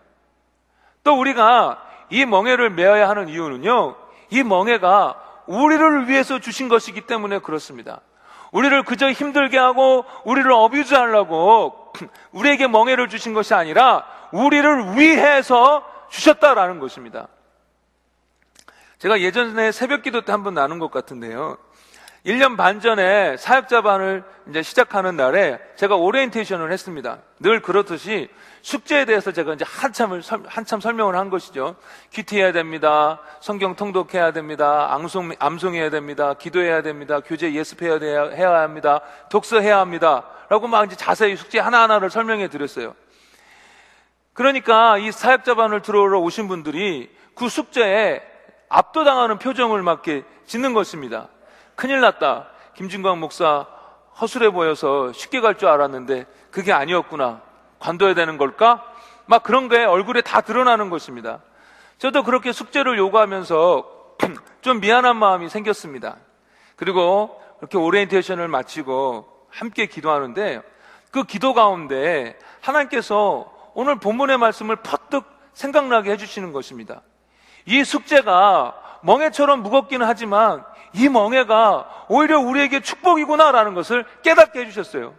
또 1.03 1.19
우리가 1.19 1.83
이 2.11 2.25
멍에를 2.25 2.69
메어야 2.69 3.09
하는 3.09 3.27
이유는요, 3.27 3.95
이 4.29 4.43
멍에가 4.43 5.19
우리를 5.47 6.07
위해서 6.07 6.37
주신 6.37 6.69
것이기 6.69 7.01
때문에 7.01 7.39
그렇습니다. 7.39 8.01
우리를 8.51 8.83
그저 8.83 9.09
힘들게 9.09 9.57
하고 9.57 10.05
우리를 10.25 10.49
어뷰즈 10.51 10.93
하려고 10.93 11.91
우리에게 12.33 12.67
멍해를 12.67 13.09
주신 13.09 13.33
것이 13.33 13.55
아니라 13.55 14.05
우리를 14.31 14.95
위해서 14.95 15.83
주셨다라는 16.09 16.79
것입니다. 16.79 17.29
제가 18.99 19.21
예전에 19.21 19.71
새벽 19.71 20.01
기도 20.03 20.21
때 20.21 20.31
한 20.33 20.43
번 20.43 20.53
나눈 20.53 20.77
것 20.79 20.91
같은데요. 20.91 21.57
1년 22.25 22.57
반 22.57 22.81
전에 22.81 23.37
사역자반을 23.37 24.25
이제 24.49 24.61
시작하는 24.61 25.15
날에 25.15 25.57
제가 25.77 25.95
오리엔테이션을 25.95 26.73
했습니다. 26.73 27.19
늘 27.39 27.61
그렇듯이 27.61 28.27
숙제에 28.61 29.05
대해서 29.05 29.31
제가 29.31 29.53
이제 29.53 29.63
한참을, 29.65 30.21
한참 30.47 30.81
설명을 30.81 31.15
한 31.15 31.29
것이죠. 31.29 31.77
큐티해야 32.11 32.51
됩니다. 32.51 33.21
성경 33.39 33.77
통독해야 33.77 34.31
됩니다. 34.33 34.93
암송, 34.93 35.31
암송해야 35.39 35.89
됩니다. 35.91 36.33
기도해야 36.33 36.81
됩니다. 36.81 37.21
교재 37.21 37.53
예습해야 37.53 37.99
돼야, 37.99 38.27
해야 38.31 38.59
합니다. 38.59 38.99
독서해야 39.29 39.79
합니다. 39.79 40.25
라고 40.49 40.67
막 40.67 40.85
이제 40.85 40.97
자세히 40.97 41.37
숙제 41.37 41.59
하나하나를 41.59 42.09
설명해 42.09 42.49
드렸어요. 42.49 42.95
그러니까 44.33 44.97
이 44.97 45.09
사역자반을 45.13 45.83
들어오러 45.83 46.19
오신 46.19 46.49
분들이 46.49 47.09
그 47.33 47.47
숙제에 47.47 48.21
압도당하는 48.69 49.39
표정을 49.39 49.81
막 49.81 50.07
이렇게 50.07 50.25
짓는 50.45 50.73
것입니다. 50.73 51.27
큰일 51.75 51.99
났다. 52.01 52.47
김진광 52.75 53.19
목사 53.19 53.65
허술해 54.21 54.51
보여서 54.51 55.11
쉽게 55.13 55.41
갈 55.41 55.55
줄 55.55 55.69
알았는데 55.69 56.25
그게 56.51 56.71
아니었구나. 56.71 57.41
관둬야 57.79 58.13
되는 58.13 58.37
걸까? 58.37 58.83
막 59.25 59.43
그런 59.43 59.69
게 59.69 59.83
얼굴에 59.83 60.21
다 60.21 60.41
드러나는 60.41 60.89
것입니다. 60.89 61.39
저도 61.97 62.23
그렇게 62.23 62.51
숙제를 62.51 62.97
요구하면서 62.97 64.15
좀 64.61 64.79
미안한 64.79 65.17
마음이 65.17 65.49
생겼습니다. 65.49 66.17
그리고 66.75 67.41
이렇게 67.59 67.77
오리엔테이션을 67.77 68.47
마치고 68.47 69.47
함께 69.49 69.85
기도하는데 69.85 70.61
그 71.11 71.23
기도 71.23 71.53
가운데 71.53 72.37
하나님께서 72.61 73.51
오늘 73.73 73.95
본문의 73.99 74.37
말씀을 74.37 74.77
퍼뜩 74.77 75.25
생각나게 75.53 76.11
해주시는 76.11 76.51
것입니다. 76.51 77.01
이 77.69 77.83
숙제가 77.83 78.73
멍해처럼 79.01 79.61
무겁기는 79.61 80.05
하지만 80.05 80.65
이 80.91 81.07
멍해가 81.07 82.05
오히려 82.09 82.39
우리에게 82.39 82.79
축복이구나라는 82.79 83.75
것을 83.75 84.05
깨닫게 84.23 84.61
해주셨어요. 84.61 85.13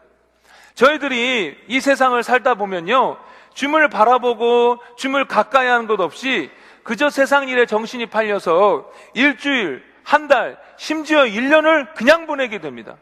저희들이 0.74 1.56
이 1.68 1.80
세상을 1.80 2.20
살다 2.22 2.54
보면요. 2.54 3.18
줌을 3.54 3.88
바라보고 3.88 4.78
줌을 4.96 5.26
가까이 5.26 5.68
하는 5.68 5.86
것 5.86 6.00
없이 6.00 6.50
그저 6.82 7.08
세상 7.08 7.48
일에 7.48 7.66
정신이 7.66 8.06
팔려서 8.06 8.90
일주일, 9.14 9.84
한 10.02 10.26
달, 10.26 10.58
심지어 10.76 11.22
1년을 11.22 11.94
그냥 11.94 12.26
보내게 12.26 12.58
됩니다. 12.58 12.96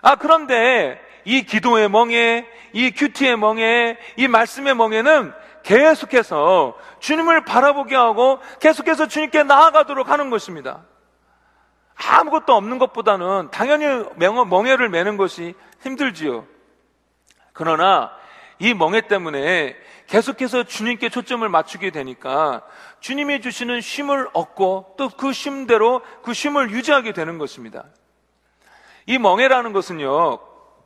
아, 0.00 0.14
그런데 0.14 1.00
이 1.24 1.42
기도의 1.42 1.88
멍에, 1.88 2.46
이 2.72 2.92
큐티의 2.92 3.36
멍에, 3.36 3.96
이 4.16 4.28
말씀의 4.28 4.74
멍에는 4.76 5.32
계속해서 5.62 6.76
주님을 7.00 7.44
바라보게 7.44 7.94
하고 7.94 8.40
계속해서 8.60 9.08
주님께 9.08 9.42
나아가도록 9.42 10.08
하는 10.08 10.30
것입니다. 10.30 10.84
아무것도 11.94 12.54
없는 12.54 12.78
것보다는 12.78 13.50
당연히 13.50 13.86
멍해를 14.16 14.88
매는 14.88 15.16
것이 15.16 15.54
힘들지요. 15.82 16.46
그러나 17.52 18.10
이 18.58 18.74
멍해 18.74 19.02
때문에 19.02 19.76
계속해서 20.06 20.64
주님께 20.64 21.08
초점을 21.08 21.48
맞추게 21.48 21.90
되니까 21.90 22.62
주님이 23.00 23.40
주시는 23.40 23.80
쉼을 23.80 24.28
얻고 24.32 24.94
또 24.96 25.08
그 25.08 25.32
쉼대로 25.32 26.02
그 26.22 26.34
쉼을 26.34 26.70
유지하게 26.70 27.12
되는 27.12 27.38
것입니다. 27.38 27.84
이 29.06 29.18
멍해라는 29.18 29.72
것은요, 29.72 30.38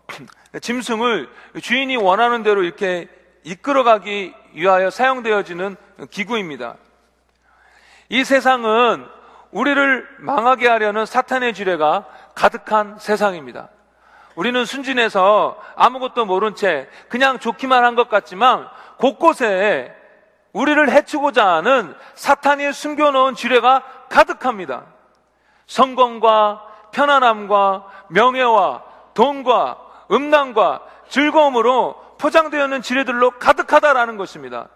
짐승을 0.60 1.30
주인이 1.62 1.96
원하는 1.96 2.42
대로 2.42 2.62
이렇게 2.62 3.08
이끌어가기 3.44 4.34
위하여 4.54 4.90
사용되어지는 4.90 5.76
기구입니다. 6.10 6.76
이 8.08 8.24
세상은 8.24 9.06
우리를 9.50 10.08
망하게 10.18 10.68
하려는 10.68 11.06
사탄의 11.06 11.54
지뢰가 11.54 12.06
가득한 12.34 12.98
세상입니다. 12.98 13.68
우리는 14.34 14.64
순진해서 14.64 15.60
아무것도 15.76 16.24
모른 16.24 16.54
채 16.54 16.88
그냥 17.08 17.38
좋기만 17.38 17.84
한 17.84 17.94
것 17.94 18.08
같지만 18.08 18.68
곳곳에 18.98 19.94
우리를 20.52 20.90
해치고자 20.90 21.46
하는 21.46 21.94
사탄이 22.14 22.72
숨겨놓은 22.72 23.34
지뢰가 23.34 23.82
가득합니다. 24.08 24.84
성공과 25.66 26.62
편안함과 26.92 27.86
명예와 28.08 28.82
돈과 29.14 29.78
음란과 30.10 30.82
즐거움으로 31.08 32.03
포장되어 32.24 32.64
있는 32.64 32.80
지뢰들로 32.80 33.32
가득하다라는 33.32 34.16
것입니다. 34.16 34.68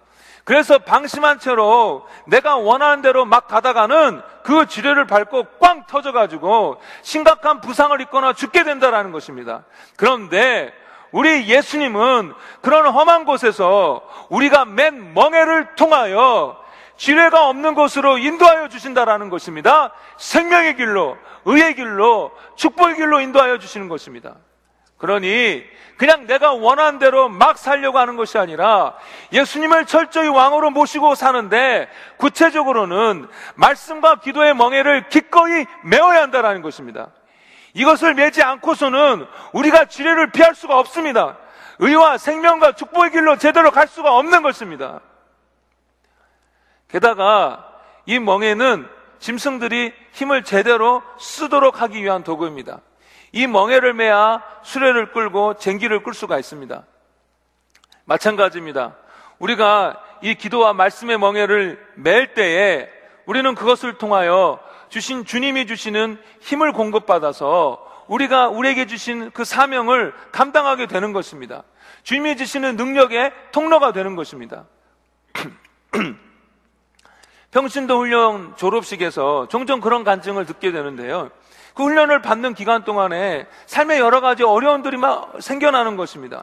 그래서 0.44 0.78
방심한 0.78 1.38
채로 1.38 2.06
내가 2.26 2.56
원하는 2.56 3.00
대로 3.00 3.24
막 3.24 3.48
가다가는 3.48 4.20
그 4.42 4.66
지뢰를 4.66 5.06
밟고 5.06 5.46
꽝 5.58 5.86
터져가지고 5.86 6.78
심각한 7.02 7.62
부상을 7.62 7.98
입거나 8.02 8.34
죽게 8.34 8.64
된다라는 8.64 9.12
것입니다. 9.12 9.64
그런데 9.96 10.74
우리 11.10 11.48
예수님은 11.48 12.34
그런 12.60 12.86
험한 12.86 13.24
곳에서 13.24 14.02
우리가 14.28 14.66
맨 14.66 15.14
멍해를 15.14 15.74
통하여 15.74 16.62
지뢰가 16.98 17.48
없는 17.48 17.74
곳으로 17.74 18.18
인도하여 18.18 18.68
주신다라는 18.68 19.30
것입니다. 19.30 19.92
생명의 20.18 20.76
길로, 20.76 21.16
의의 21.46 21.74
길로, 21.76 22.30
축복의 22.56 22.96
길로 22.96 23.20
인도하여 23.20 23.58
주시는 23.58 23.88
것입니다. 23.88 24.34
그러니 24.98 25.64
그냥 25.96 26.26
내가 26.26 26.52
원하는 26.52 26.98
대로 26.98 27.28
막 27.28 27.58
살려고 27.58 27.98
하는 27.98 28.16
것이 28.16 28.38
아니라 28.38 28.94
예수님을 29.32 29.86
철저히 29.86 30.28
왕으로 30.28 30.70
모시고 30.70 31.14
사는데 31.14 31.88
구체적으로는 32.18 33.26
말씀과 33.54 34.16
기도의 34.16 34.54
멍해를 34.54 35.08
기꺼이 35.08 35.66
메어야 35.84 36.22
한다는 36.22 36.62
것입니다. 36.62 37.08
이것을 37.74 38.14
매지 38.14 38.42
않고서는 38.42 39.26
우리가 39.52 39.86
지뢰를 39.86 40.30
피할 40.30 40.54
수가 40.54 40.78
없습니다. 40.78 41.36
의와 41.80 42.18
생명과 42.18 42.72
축복의 42.72 43.12
길로 43.12 43.36
제대로 43.36 43.70
갈 43.70 43.86
수가 43.88 44.16
없는 44.16 44.42
것입니다. 44.42 45.00
게다가 46.88 47.72
이 48.06 48.18
멍에는 48.18 48.88
짐승들이 49.18 49.92
힘을 50.12 50.44
제대로 50.44 51.02
쓰도록 51.18 51.82
하기 51.82 52.02
위한 52.02 52.24
도구입니다. 52.24 52.80
이 53.32 53.46
멍해를 53.46 53.94
매야 53.94 54.42
수레를 54.62 55.12
끌고 55.12 55.54
쟁기를 55.54 56.02
끌 56.02 56.14
수가 56.14 56.38
있습니다. 56.38 56.84
마찬가지입니다. 58.04 58.96
우리가 59.38 60.02
이 60.22 60.34
기도와 60.34 60.72
말씀의 60.72 61.18
멍해를 61.18 61.84
맬 61.94 62.34
때에 62.34 62.88
우리는 63.26 63.54
그것을 63.54 63.98
통하여 63.98 64.58
주신 64.88 65.24
주님이 65.24 65.66
주시는 65.66 66.20
힘을 66.40 66.72
공급받아서 66.72 67.86
우리가 68.06 68.48
우리에게 68.48 68.86
주신 68.86 69.30
그 69.32 69.44
사명을 69.44 70.14
감당하게 70.32 70.86
되는 70.86 71.12
것입니다. 71.12 71.62
주님이 72.02 72.36
주시는 72.38 72.76
능력의 72.76 73.32
통로가 73.52 73.92
되는 73.92 74.16
것입니다. 74.16 74.64
평신도 77.50 77.98
훈련 77.98 78.56
졸업식에서 78.56 79.48
종종 79.48 79.80
그런 79.80 80.04
간증을 80.04 80.46
듣게 80.46 80.72
되는데요. 80.72 81.30
그 81.78 81.84
훈련을 81.84 82.22
받는 82.22 82.54
기간 82.54 82.82
동안에 82.82 83.46
삶의 83.66 84.00
여러 84.00 84.20
가지 84.20 84.42
어려움들이 84.42 84.96
막 84.96 85.34
생겨나는 85.38 85.96
것입니다. 85.96 86.42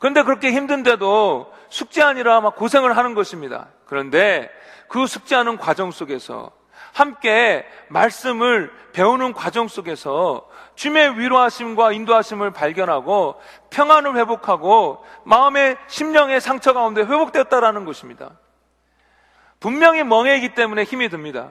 그런데 0.00 0.24
그렇게 0.24 0.50
힘든데도 0.50 1.54
숙제 1.68 2.02
아니라 2.02 2.40
막 2.40 2.56
고생을 2.56 2.96
하는 2.96 3.14
것입니다. 3.14 3.68
그런데 3.84 4.50
그 4.88 5.06
숙제하는 5.06 5.56
과정 5.56 5.92
속에서 5.92 6.50
함께 6.92 7.64
말씀을 7.90 8.72
배우는 8.92 9.34
과정 9.34 9.68
속에서 9.68 10.48
주님의 10.74 11.20
위로하심과 11.20 11.92
인도하심을 11.92 12.50
발견하고 12.50 13.40
평안을 13.70 14.16
회복하고 14.16 15.04
마음의 15.22 15.76
심령의 15.86 16.40
상처 16.40 16.72
가운데 16.72 17.02
회복되었다라는 17.02 17.84
것입니다. 17.84 18.32
분명히 19.60 20.02
멍해이기 20.02 20.54
때문에 20.56 20.82
힘이 20.82 21.08
듭니다. 21.08 21.50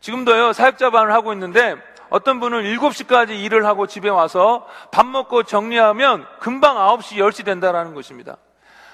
지금도요, 0.00 0.52
사역자 0.52 0.90
반을 0.90 1.14
하고 1.14 1.32
있는데 1.32 1.76
어떤 2.10 2.40
분은 2.40 2.62
7시까지 2.62 3.30
일을 3.30 3.66
하고 3.66 3.86
집에 3.86 4.08
와서 4.08 4.66
밥 4.90 5.06
먹고 5.06 5.42
정리하면 5.42 6.26
금방 6.40 6.76
9시, 6.76 7.16
10시 7.16 7.44
된다라는 7.44 7.94
것입니다. 7.94 8.36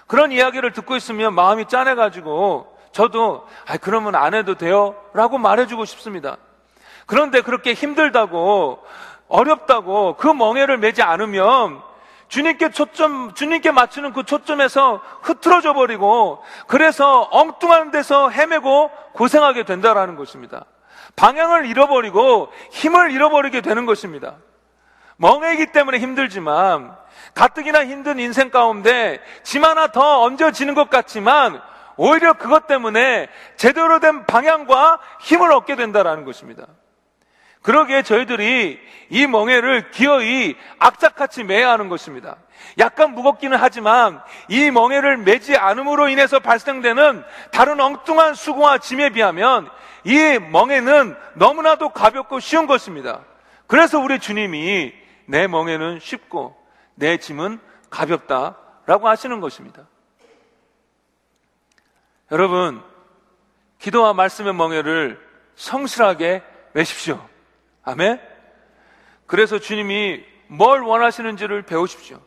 그런 0.07 0.33
이야기를 0.33 0.73
듣고 0.73 0.96
있으면 0.96 1.35
마음이 1.35 1.66
짠해가지고 1.66 2.79
저도, 2.92 3.46
아, 3.66 3.77
그러면 3.77 4.16
안 4.16 4.35
해도 4.35 4.57
돼요? 4.57 4.96
라고 5.14 5.38
말해주고 5.38 5.85
싶습니다. 5.85 6.37
그런데 7.07 7.40
그렇게 7.40 7.73
힘들다고, 7.73 8.83
어렵다고 9.29 10.16
그 10.16 10.27
멍해를 10.27 10.79
매지 10.79 11.03
않으면 11.03 11.81
주님께 12.29 12.70
초점, 12.70 13.35
주님께 13.35 13.70
맞추는 13.70 14.12
그 14.12 14.25
초점에서 14.25 15.01
흐트러져 15.23 15.73
버리고 15.73 16.42
그래서 16.66 17.29
엉뚱한 17.31 17.90
데서 17.90 18.31
헤매고 18.31 18.90
고생하게 19.12 19.64
된다라는 19.64 20.16
것입니다. 20.16 20.64
방향을 21.16 21.66
잃어버리고 21.66 22.53
힘을 22.70 23.11
잃어버리게 23.11 23.61
되는 23.61 23.87
것입니다. 23.87 24.37
멍해이기 25.16 25.66
때문에 25.73 25.99
힘들지만 25.99 26.96
가뜩이나 27.35 27.85
힘든 27.85 28.18
인생 28.18 28.51
가운데 28.51 29.20
짐 29.42 29.64
하나 29.64 29.88
더 29.88 30.23
얹어지는 30.23 30.75
것 30.75 30.88
같지만 30.88 31.61
오히려 31.96 32.33
그것 32.33 32.66
때문에 32.66 33.29
제대로 33.57 34.01
된 34.01 34.25
방향과 34.25 34.99
힘을 35.20 35.53
얻게 35.53 35.77
된다라는 35.77 36.25
것입니다. 36.25 36.66
그러기에 37.62 38.03
저희들이 38.03 38.81
이 39.11 39.27
멍해를 39.27 39.90
기어이 39.90 40.57
악착같이 40.79 41.44
매야 41.44 41.70
하는 41.70 41.88
것입니다. 41.88 42.37
약간 42.79 43.12
무겁기는 43.14 43.57
하지만 43.59 44.23
이 44.49 44.70
멍해를 44.70 45.18
매지 45.18 45.57
않음으로 45.57 46.09
인해서 46.09 46.38
발생되는 46.38 47.23
다른 47.53 47.81
엉뚱한 47.81 48.35
수고와 48.35 48.79
짐에 48.79 49.11
비하면 49.11 49.68
이 50.05 50.38
멍에는 50.38 51.16
너무나도 51.35 51.90
가볍고 51.90 52.40
쉬운 52.40 52.66
것입니다. 52.66 53.20
그래서 53.66 53.99
우리 53.99 54.18
주님이 54.18 54.94
내 55.27 55.46
멍에는 55.46 56.01
쉽고 56.01 56.57
내 56.94 57.18
짐은 57.18 57.61
가볍다라고 57.90 59.09
하시는 59.09 59.40
것입니다. 59.40 59.83
여러분, 62.33 62.83
기도와 63.79 64.12
말씀의 64.14 64.55
멍에를 64.55 65.20
성실하게 65.57 66.42
매십시오. 66.73 67.29
아멘? 67.83 68.21
그래서 69.27 69.59
주님이 69.59 70.25
뭘 70.49 70.83
원하시는지를 70.83 71.62
배우십시오. 71.62 72.21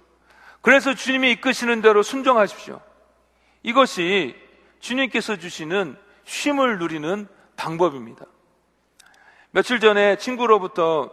그래서 0.61 0.93
주님이 0.93 1.31
이끄시는 1.33 1.81
대로 1.81 2.01
순종하십시오. 2.03 2.79
이것이 3.63 4.35
주님께서 4.79 5.37
주시는 5.37 5.97
쉼을 6.23 6.79
누리는 6.79 7.27
방법입니다. 7.57 8.25
며칠 9.51 9.79
전에 9.79 10.17
친구로부터 10.17 11.11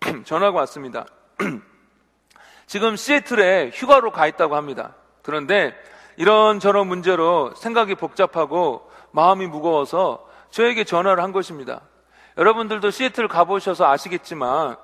전화가 0.24 0.58
왔습니다. 0.60 1.06
지금 2.66 2.96
시애틀에 2.96 3.70
휴가로 3.72 4.12
가 4.12 4.26
있다고 4.26 4.56
합니다. 4.56 4.94
그런데 5.22 5.74
이런저런 6.16 6.86
문제로 6.86 7.54
생각이 7.54 7.94
복잡하고 7.94 8.90
마음이 9.12 9.46
무거워서 9.46 10.28
저에게 10.50 10.84
전화를 10.84 11.22
한 11.22 11.32
것입니다. 11.32 11.82
여러분들도 12.36 12.90
시애틀 12.90 13.28
가보셔서 13.28 13.86
아시겠지만 13.90 14.76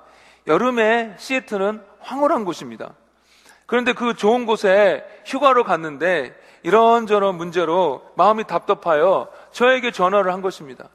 여름에 0.47 1.15
시애틀은 1.17 1.83
황홀한 2.01 2.45
곳입니다. 2.45 2.93
그런데 3.65 3.93
그 3.93 4.15
좋은 4.15 4.45
곳에 4.45 5.05
휴가로 5.25 5.63
갔는데 5.63 6.35
이런저런 6.63 7.35
문제로 7.35 8.03
마음이 8.15 8.45
답답하여 8.45 9.29
저에게 9.51 9.91
전화를 9.91 10.33
한 10.33 10.41
것입니다. 10.41 10.89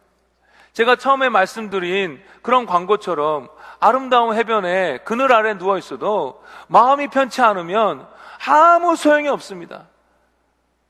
제가 0.72 0.96
처음에 0.96 1.28
말씀드린 1.28 2.20
그런 2.42 2.66
광고처럼 2.66 3.48
아름다운 3.78 4.34
해변에 4.34 4.98
그늘 5.04 5.32
아래 5.32 5.56
누워 5.56 5.78
있어도 5.78 6.42
마음이 6.66 7.08
편치 7.08 7.42
않으면 7.42 8.06
아무 8.46 8.96
소용이 8.96 9.28
없습니다. 9.28 9.86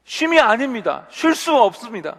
쉼이 0.05 0.41
아닙니다. 0.41 1.07
쉴 1.11 1.35
수가 1.35 1.63
없습니다. 1.65 2.17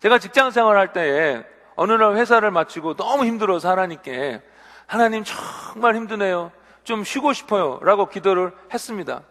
제가 0.00 0.18
직장 0.18 0.50
생활할 0.50 0.92
때에 0.92 1.42
어느 1.78 1.92
날 1.92 2.16
회사를 2.16 2.50
마치고 2.50 2.94
너무 2.94 3.24
힘들어서 3.24 3.70
하나님께 3.70 4.42
하나님 4.86 5.22
정말 5.22 5.94
힘드네요. 5.94 6.50
좀 6.82 7.04
쉬고 7.04 7.32
싶어요. 7.32 7.78
라고 7.82 8.06
기도를 8.06 8.52
했습니다. 8.74 9.22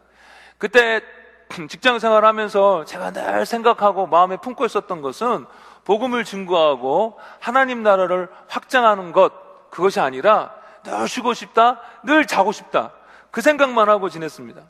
그때 0.57 1.01
직장 1.67 1.99
생활하면서 1.99 2.86
제가 2.86 3.12
늘 3.12 3.45
생각하고 3.45 4.07
마음에 4.07 4.38
품고 4.38 4.65
있었던 4.65 5.01
것은 5.01 5.45
복음을 5.83 6.23
증거하고 6.23 7.19
하나님 7.41 7.83
나라를 7.83 8.29
확장하는 8.47 9.12
것 9.12 9.69
그것이 9.69 9.99
아니라 9.99 10.53
늘 10.83 11.05
쉬고 11.10 11.33
싶다, 11.33 11.81
늘 12.03 12.25
자고 12.25 12.53
싶다 12.53 12.93
그 13.29 13.41
생각만 13.41 13.89
하고 13.89 14.07
지냈습니다. 14.07 14.62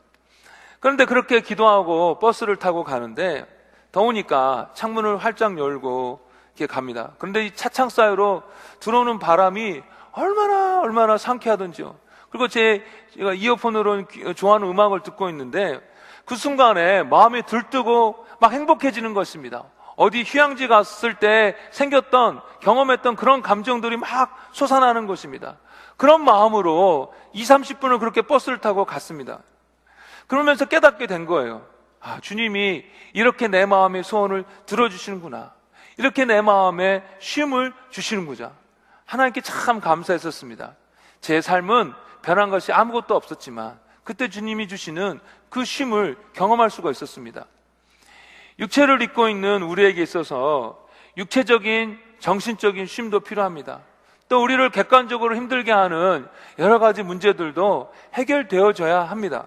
그런데 0.79 1.05
그렇게 1.05 1.41
기도하고 1.41 2.17
버스를 2.17 2.55
타고 2.55 2.83
가는데 2.83 3.45
더우니까 3.91 4.71
창문을 4.73 5.17
활짝 5.17 5.59
열고 5.59 6.26
이렇게 6.58 6.65
갑니다. 6.65 7.12
그런데 7.20 7.46
이 7.46 7.52
차창 7.52 7.89
사이로 7.89 8.41
들어오는 8.80 9.20
바람이 9.20 9.84
얼마나 10.12 10.82
얼마나 10.82 11.17
상쾌하던지요. 11.17 11.96
그리고 12.32 12.48
제 12.48 12.84
제가 13.13 13.34
이어폰으로 13.34 14.06
좋아하는 14.36 14.67
음악을 14.67 15.04
듣고 15.04 15.30
있는데 15.30 15.80
그 16.26 16.36
순간에 16.36 17.04
마음이 17.04 17.43
들뜨고 17.43 18.26
막 18.39 18.52
행복해지는 18.52 19.13
것입니다. 19.13 19.65
어디 19.96 20.24
휴양지 20.24 20.67
갔을 20.67 21.15
때 21.15 21.56
생겼던 21.72 22.41
경험했던 22.62 23.15
그런 23.15 23.41
감정들이 23.41 23.98
막 23.98 24.36
솟아나는 24.52 25.08
것입니다. 25.08 25.58
그런 25.96 26.24
마음으로 26.24 27.13
2, 27.34 27.43
30분을 27.43 28.00
그렇게 28.00 28.22
버스를 28.22 28.60
타고 28.60 28.86
갔습니다. 28.86 29.39
그러면서 30.28 30.65
깨닫게 30.65 31.08
된 31.08 31.26
거예요. 31.26 31.65
아, 32.00 32.20
주님이 32.20 32.86
이렇게 33.13 33.48
내 33.48 33.65
마음의 33.65 34.04
소원을 34.04 34.43
들어주시는구나. 34.65 35.57
이렇게 35.97 36.25
내 36.25 36.41
마음에 36.41 37.03
쉼을 37.19 37.73
주시는구나. 37.89 38.51
하나님께 39.05 39.41
참 39.41 39.79
감사했었습니다. 39.79 40.75
제 41.21 41.41
삶은 41.41 41.93
변한 42.21 42.49
것이 42.49 42.71
아무것도 42.71 43.15
없었지만 43.15 43.79
그때 44.03 44.29
주님이 44.29 44.67
주시는 44.67 45.19
그 45.49 45.65
쉼을 45.65 46.17
경험할 46.33 46.69
수가 46.69 46.91
있었습니다. 46.91 47.45
육체를 48.60 49.01
입고 49.01 49.29
있는 49.29 49.63
우리에게 49.63 50.01
있어서 50.01 50.88
육체적인 51.17 51.99
정신적인 52.19 52.86
쉼도 52.86 53.21
필요합니다. 53.21 53.81
또 54.29 54.41
우리를 54.43 54.69
객관적으로 54.71 55.36
힘들게 55.36 55.71
하는 55.71 56.27
여러 56.60 56.79
가지 56.79 57.01
문제들도 57.01 57.93
해결되어져야 58.13 59.03
합니다. 59.03 59.45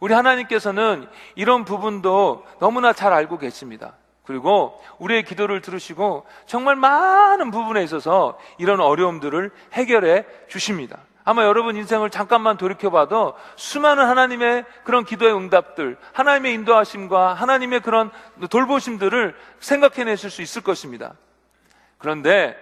우리 0.00 0.14
하나님께서는 0.14 1.08
이런 1.34 1.64
부분도 1.64 2.44
너무나 2.58 2.92
잘 2.92 3.12
알고 3.12 3.38
계십니다. 3.38 3.94
그리고 4.24 4.80
우리의 4.98 5.22
기도를 5.24 5.60
들으시고 5.60 6.26
정말 6.46 6.76
많은 6.76 7.50
부분에 7.50 7.82
있어서 7.84 8.38
이런 8.58 8.80
어려움들을 8.80 9.50
해결해 9.74 10.24
주십니다. 10.48 10.98
아마 11.24 11.44
여러분 11.44 11.76
인생을 11.76 12.10
잠깐만 12.10 12.56
돌이켜봐도 12.56 13.34
수많은 13.56 14.04
하나님의 14.06 14.64
그런 14.84 15.04
기도의 15.04 15.34
응답들, 15.34 15.96
하나님의 16.12 16.52
인도하심과 16.54 17.34
하나님의 17.34 17.80
그런 17.80 18.10
돌보심들을 18.50 19.34
생각해내실 19.60 20.30
수 20.30 20.42
있을 20.42 20.62
것입니다. 20.62 21.14
그런데 21.98 22.56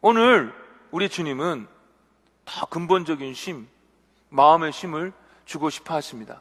오늘 0.00 0.54
우리 0.90 1.08
주님은 1.08 1.68
더 2.44 2.66
근본적인 2.66 3.34
쉼, 3.34 3.66
마음의 4.30 4.72
쉼을 4.72 5.12
주고 5.44 5.68
싶어 5.68 5.94
하십니다. 5.94 6.40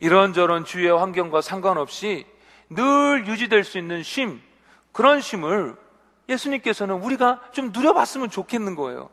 이런저런 0.00 0.64
주위의 0.64 0.98
환경과 0.98 1.40
상관없이 1.40 2.26
늘 2.74 3.26
유지될 3.26 3.64
수 3.64 3.78
있는 3.78 4.02
쉼, 4.02 4.40
그런 4.92 5.20
쉼을 5.20 5.76
예수님께서는 6.28 6.96
우리가 6.96 7.40
좀 7.52 7.70
누려봤으면 7.72 8.30
좋겠는 8.30 8.74
거예요. 8.74 9.10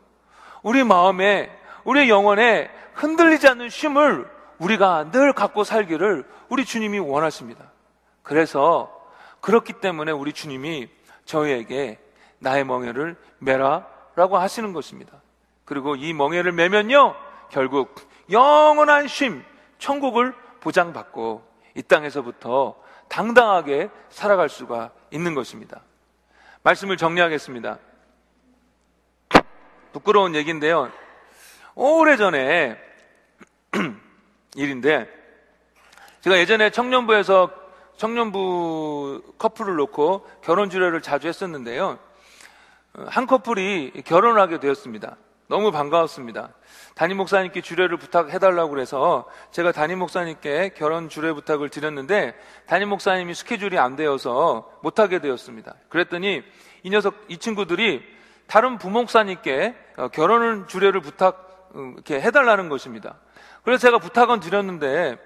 우리 0.62 0.84
마음에, 0.84 1.50
우리 1.84 2.08
영혼에 2.08 2.70
흔들리지 2.94 3.48
않는 3.48 3.68
쉼을 3.68 4.28
우리가 4.58 5.10
늘 5.10 5.32
갖고 5.32 5.64
살기를 5.64 6.24
우리 6.48 6.64
주님이 6.64 6.98
원하십니다. 7.00 7.72
그래서 8.22 8.92
그렇기 9.40 9.74
때문에 9.74 10.12
우리 10.12 10.32
주님이 10.32 10.88
저희에게 11.24 11.98
나의 12.38 12.64
멍에를 12.64 13.16
매라 13.38 13.86
라고 14.14 14.38
하시는 14.38 14.72
것입니다. 14.72 15.20
그리고 15.64 15.96
이 15.96 16.12
멍에를 16.12 16.52
매면요, 16.52 17.14
결국 17.50 17.94
영원한 18.30 19.08
쉼, 19.08 19.44
천국을 19.78 20.34
보장받고 20.60 21.42
이 21.74 21.82
땅에서부터 21.82 22.76
당당하게 23.12 23.90
살아갈 24.08 24.48
수가 24.48 24.90
있는 25.10 25.34
것입니다. 25.34 25.82
말씀을 26.62 26.96
정리하겠습니다. 26.96 27.78
부끄러운 29.92 30.34
얘기인데요. 30.34 30.90
오래전에 31.74 32.78
일인데 34.56 35.06
제가 36.22 36.38
예전에 36.38 36.70
청년부에서 36.70 37.50
청년부 37.98 39.34
커플을 39.36 39.76
놓고 39.76 40.26
결혼 40.42 40.70
주례를 40.70 41.02
자주 41.02 41.28
했었는데요. 41.28 41.98
한 42.94 43.26
커플이 43.26 44.02
결혼하게 44.06 44.58
되었습니다. 44.58 45.16
너무 45.52 45.70
반가웠습니다. 45.70 46.54
담임 46.94 47.18
목사님께 47.18 47.60
주례를 47.60 47.98
부탁해달라고 47.98 48.70
그래서 48.70 49.26
제가 49.50 49.70
담임 49.70 49.98
목사님께 49.98 50.70
결혼 50.74 51.10
주례 51.10 51.30
부탁을 51.30 51.68
드렸는데 51.68 52.34
담임 52.64 52.88
목사님이 52.88 53.34
스케줄이 53.34 53.78
안 53.78 53.94
되어서 53.94 54.70
못하게 54.82 55.18
되었습니다. 55.18 55.74
그랬더니 55.90 56.42
이 56.84 56.88
녀석, 56.88 57.22
이 57.28 57.36
친구들이 57.36 58.02
다른 58.46 58.78
부목사님께 58.78 59.74
어, 59.98 60.08
결혼을 60.08 60.68
주례를 60.68 61.02
부탁, 61.02 61.68
음, 61.74 61.92
이렇게 61.96 62.18
해달라는 62.18 62.70
것입니다. 62.70 63.16
그래서 63.62 63.82
제가 63.82 63.98
부탁은 63.98 64.40
드렸는데 64.40 65.18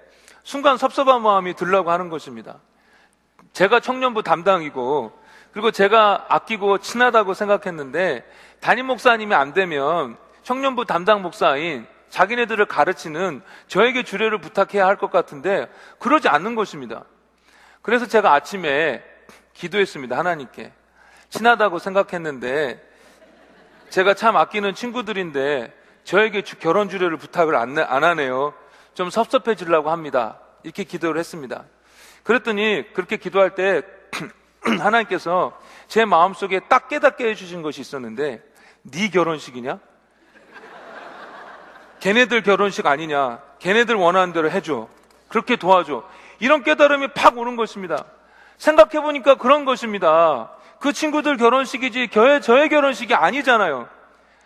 순간 0.43 0.75
섭섭한 0.75 1.21
마음이 1.21 1.53
들라고 1.53 1.89
하는 1.89 2.09
것입니다. 2.09 2.59
제가 3.53 3.79
청년부 3.79 4.23
담당이고 4.23 5.13
그리고 5.51 5.71
제가 5.71 6.25
아끼고 6.29 6.79
친하다고 6.79 7.33
생각했는데 7.33 8.23
담임 8.59 8.87
목사님이 8.87 9.33
안 9.33 9.53
되면 9.53 10.17
청년부 10.43 10.85
담당 10.85 11.21
목사인 11.21 11.87
자기네들을 12.09 12.65
가르치는 12.65 13.41
저에게 13.67 14.03
주례를 14.03 14.39
부탁해야 14.39 14.85
할 14.85 14.97
것 14.97 15.11
같은데 15.11 15.67
그러지 15.99 16.29
않는 16.29 16.55
것입니다. 16.55 17.03
그래서 17.81 18.05
제가 18.05 18.33
아침에 18.33 19.03
기도했습니다. 19.53 20.17
하나님께. 20.17 20.71
친하다고 21.29 21.79
생각했는데 21.79 22.81
제가 23.89 24.13
참 24.13 24.37
아끼는 24.37 24.73
친구들인데 24.75 25.73
저에게 26.03 26.41
결혼 26.41 26.89
주례를 26.89 27.17
부탁을 27.17 27.55
안, 27.55 27.77
안 27.77 28.03
하네요. 28.03 28.53
좀 28.93 29.09
섭섭해지려고 29.09 29.91
합니다. 29.91 30.39
이렇게 30.63 30.83
기도를 30.83 31.19
했습니다. 31.19 31.65
그랬더니 32.23 32.85
그렇게 32.93 33.17
기도할 33.17 33.55
때 33.55 33.81
하나님께서 34.79 35.57
제 35.87 36.05
마음속에 36.05 36.61
딱 36.67 36.87
깨닫게 36.87 37.29
해주신 37.29 37.61
것이 37.61 37.81
있었는데 37.81 38.41
네 38.83 39.09
결혼식이냐? 39.09 39.79
걔네들 41.99 42.43
결혼식 42.43 42.85
아니냐? 42.85 43.41
걔네들 43.59 43.95
원하는 43.95 44.33
대로 44.33 44.49
해줘. 44.49 44.87
그렇게 45.27 45.55
도와줘. 45.55 46.03
이런 46.39 46.63
깨달음이 46.63 47.09
팍 47.09 47.37
오는 47.37 47.55
것입니다. 47.55 48.05
생각해보니까 48.57 49.35
그런 49.35 49.65
것입니다. 49.65 50.51
그 50.79 50.93
친구들 50.93 51.37
결혼식이지 51.37 52.09
저의, 52.09 52.69
결혼식이 52.69 53.13
아니잖아요. 53.15 53.89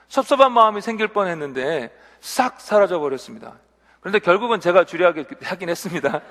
섭섭한 0.08 0.52
마음이 0.54 0.82
생길 0.82 1.08
뻔 1.08 1.28
했는데 1.28 1.96
싹 2.20 2.62
사라져 2.62 3.00
버렸습니다. 3.00 3.54
그런데 4.00 4.20
결국은 4.20 4.60
제가 4.60 4.86
주리하게 4.86 5.26
하긴 5.44 5.70
했습니다. 5.70 6.22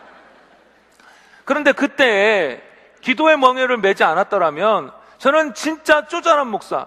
그런데 1.44 1.72
그때 1.72 2.62
기도의 3.00 3.36
멍에를 3.38 3.78
매지 3.78 4.04
않았더라면 4.04 4.92
저는 5.18 5.54
진짜 5.54 6.06
쪼잔한 6.06 6.48
목사, 6.48 6.86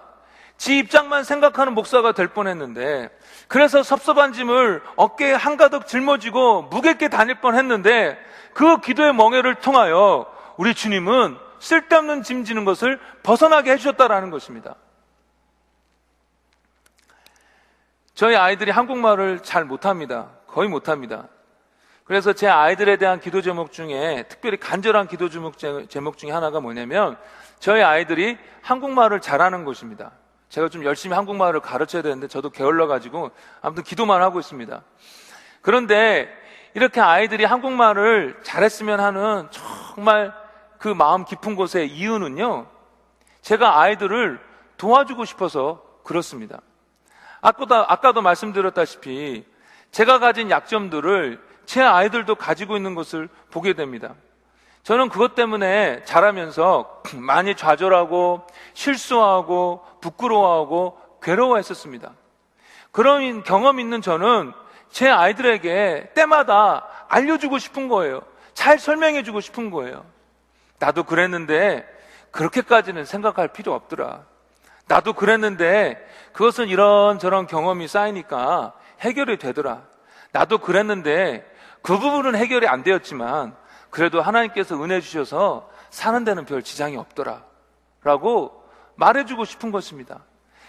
지 0.56 0.78
입장만 0.78 1.24
생각하는 1.24 1.74
목사가 1.74 2.12
될 2.12 2.28
뻔했는데 2.28 3.10
그래서 3.48 3.82
섭섭한 3.82 4.32
짐을 4.32 4.82
어깨에 4.96 5.32
한가득 5.32 5.86
짊어지고 5.86 6.62
무겁게 6.62 7.08
다닐 7.08 7.40
뻔했는데 7.40 8.18
그 8.52 8.80
기도의 8.80 9.12
멍에를 9.14 9.56
통하여 9.56 10.26
우리 10.56 10.74
주님은 10.74 11.36
쓸데없는 11.58 12.22
짐 12.22 12.44
지는 12.44 12.64
것을 12.64 13.00
벗어나게 13.22 13.72
해주셨다라는 13.72 14.30
것입니다. 14.30 14.76
저희 18.14 18.36
아이들이 18.36 18.70
한국말을 18.70 19.40
잘 19.40 19.64
못합니다. 19.64 20.30
거의 20.46 20.68
못합니다. 20.68 21.28
그래서 22.04 22.34
제 22.34 22.48
아이들에 22.48 22.96
대한 22.96 23.18
기도 23.18 23.40
제목 23.40 23.72
중에 23.72 24.26
특별히 24.28 24.58
간절한 24.58 25.08
기도 25.08 25.30
제목, 25.30 25.56
중에 26.18 26.30
하나가 26.30 26.60
뭐냐면 26.60 27.16
저희 27.58 27.82
아이들이 27.82 28.36
한국말을 28.60 29.20
잘하는 29.20 29.64
것입니다. 29.64 30.12
제가 30.50 30.68
좀 30.68 30.84
열심히 30.84 31.16
한국말을 31.16 31.60
가르쳐야 31.60 32.02
되는데 32.02 32.28
저도 32.28 32.50
게을러 32.50 32.86
가지고 32.86 33.30
아무튼 33.62 33.82
기도만 33.84 34.20
하고 34.20 34.38
있습니다. 34.38 34.82
그런데 35.62 36.28
이렇게 36.74 37.00
아이들이 37.00 37.44
한국말을 37.44 38.40
잘했으면 38.42 39.00
하는 39.00 39.48
정말 39.50 40.34
그 40.78 40.88
마음 40.88 41.24
깊은 41.24 41.56
곳의 41.56 41.88
이유는요. 41.88 42.66
제가 43.40 43.80
아이들을 43.80 44.38
도와주고 44.76 45.24
싶어서 45.24 45.82
그렇습니다. 46.04 46.60
아까도, 47.40 47.76
아까도 47.76 48.20
말씀드렸다시피 48.20 49.46
제가 49.90 50.18
가진 50.18 50.50
약점들을 50.50 51.53
제 51.66 51.82
아이들도 51.82 52.34
가지고 52.34 52.76
있는 52.76 52.94
것을 52.94 53.28
보게 53.50 53.72
됩니다. 53.74 54.14
저는 54.82 55.08
그것 55.08 55.34
때문에 55.34 56.02
자라면서 56.04 57.02
많이 57.16 57.54
좌절하고 57.54 58.46
실수하고 58.74 59.84
부끄러워하고 60.00 60.98
괴로워했었습니다. 61.22 62.12
그런 62.92 63.42
경험 63.42 63.80
있는 63.80 64.02
저는 64.02 64.52
제 64.90 65.08
아이들에게 65.08 66.10
때마다 66.14 66.86
알려주고 67.08 67.58
싶은 67.58 67.88
거예요. 67.88 68.20
잘 68.52 68.78
설명해주고 68.78 69.40
싶은 69.40 69.70
거예요. 69.70 70.04
나도 70.78 71.04
그랬는데 71.04 71.88
그렇게까지는 72.30 73.04
생각할 73.04 73.48
필요 73.48 73.74
없더라. 73.74 74.22
나도 74.86 75.14
그랬는데 75.14 76.04
그것은 76.32 76.68
이런저런 76.68 77.46
경험이 77.46 77.88
쌓이니까 77.88 78.74
해결이 79.00 79.38
되더라. 79.38 79.82
나도 80.32 80.58
그랬는데 80.58 81.44
그 81.84 81.98
부분은 81.98 82.34
해결이 82.34 82.66
안 82.66 82.82
되었지만 82.82 83.54
그래도 83.90 84.22
하나님께서 84.22 84.82
은혜 84.82 85.02
주셔서 85.02 85.68
사는 85.90 86.24
데는 86.24 86.46
별 86.46 86.62
지장이 86.62 86.96
없더라. 86.96 87.44
라고 88.02 88.64
말해주고 88.96 89.44
싶은 89.44 89.70
것입니다. 89.70 90.20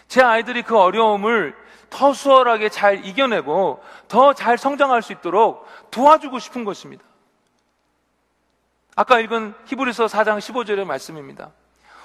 제 0.09 0.22
아이들이 0.22 0.61
그 0.61 0.78
어려움을 0.78 1.55
더 1.89 2.13
수월하게 2.13 2.68
잘 2.68 3.05
이겨내고 3.05 3.82
더 4.09 4.34
잘 4.34 4.57
성장할 4.57 5.01
수 5.01 5.13
있도록 5.13 5.66
도와주고 5.89 6.39
싶은 6.39 6.66
것입니다. 6.66 7.05
아까 8.97 9.22
읽은 9.22 9.53
히브리서 9.68 10.07
4장 10.07 10.39
15절의 10.39 10.84
말씀입니다. 10.84 11.51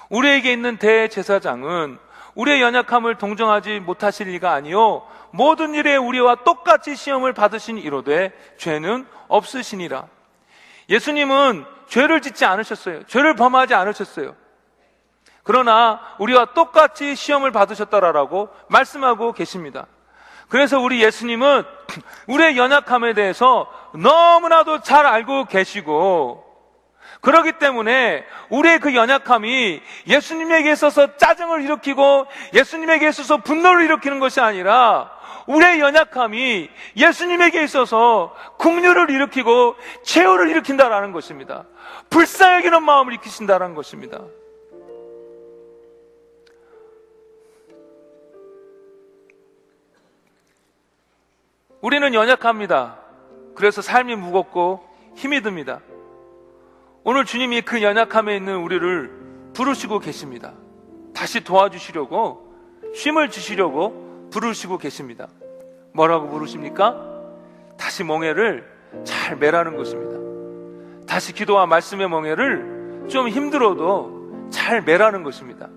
우리에게 0.09 0.53
있는 0.53 0.77
대제사장은 0.77 1.99
우리의 2.35 2.61
연약함을 2.61 3.15
동정하지 3.15 3.79
못하실 3.79 4.29
리가 4.29 4.53
아니요 4.53 5.05
모든 5.31 5.73
일에 5.73 5.95
우리와 5.95 6.43
똑같이 6.43 6.95
시험을 6.95 7.33
받으신 7.33 7.77
이로되 7.77 8.33
죄는 8.57 9.07
없으시니라. 9.27 10.07
예수님은 10.89 11.65
죄를 11.87 12.21
짓지 12.21 12.45
않으셨어요. 12.45 13.03
죄를 13.05 13.35
범하지 13.35 13.73
않으셨어요. 13.73 14.35
그러나 15.43 15.99
우리와 16.19 16.53
똑같이 16.53 17.15
시험을 17.15 17.51
받으셨다라고 17.51 18.49
말씀하고 18.67 19.31
계십니다. 19.31 19.87
그래서 20.49 20.79
우리 20.79 21.01
예수님은 21.01 21.63
우리의 22.27 22.57
연약함에 22.57 23.13
대해서 23.13 23.71
너무나도 23.93 24.81
잘 24.81 25.05
알고 25.05 25.45
계시고 25.45 26.50
그렇기 27.19 27.53
때문에 27.53 28.25
우리의 28.49 28.79
그 28.79 28.95
연약함이 28.95 29.81
예수님에게 30.07 30.71
있어서 30.71 31.17
짜증을 31.17 31.63
일으키고 31.63 32.25
예수님에게 32.53 33.09
있어서 33.09 33.37
분노를 33.37 33.83
일으키는 33.83 34.19
것이 34.19 34.39
아니라 34.39 35.11
우리의 35.47 35.79
연약함이 35.79 36.69
예수님에게 36.95 37.63
있어서 37.63 38.35
국류를 38.57 39.09
일으키고 39.09 39.75
최후를 40.03 40.49
일으킨다라는 40.49 41.11
것입니다. 41.11 41.65
불쌍하기는 42.09 42.83
마음을 42.83 43.13
일으키신다라는 43.13 43.75
것입니다. 43.75 44.19
우리는 51.81 52.13
연약합니다. 52.13 52.99
그래서 53.55 53.81
삶이 53.81 54.15
무겁고 54.15 54.87
힘이 55.15 55.41
듭니다. 55.41 55.81
오늘 57.03 57.25
주님이 57.25 57.61
그 57.61 57.81
연약함에 57.81 58.35
있는 58.35 58.57
우리를 58.57 59.11
부르시고 59.53 59.99
계십니다. 59.99 60.53
다시 61.13 61.43
도와주시려고 61.43 62.53
쉼을 62.93 63.29
주시려고 63.29 64.29
부르시고 64.31 64.77
계십니다. 64.77 65.27
뭐라고 65.93 66.29
부르십니까? 66.29 66.95
다시 67.77 68.03
멍해를 68.03 68.65
잘 69.03 69.35
매라는 69.35 69.75
것입니다. 69.75 71.05
다시 71.07 71.33
기도와 71.33 71.65
말씀의 71.65 72.07
멍해를 72.07 73.05
좀 73.09 73.27
힘들어도 73.27 74.49
잘 74.51 74.81
매라는 74.81 75.23
것입니다. 75.23 75.69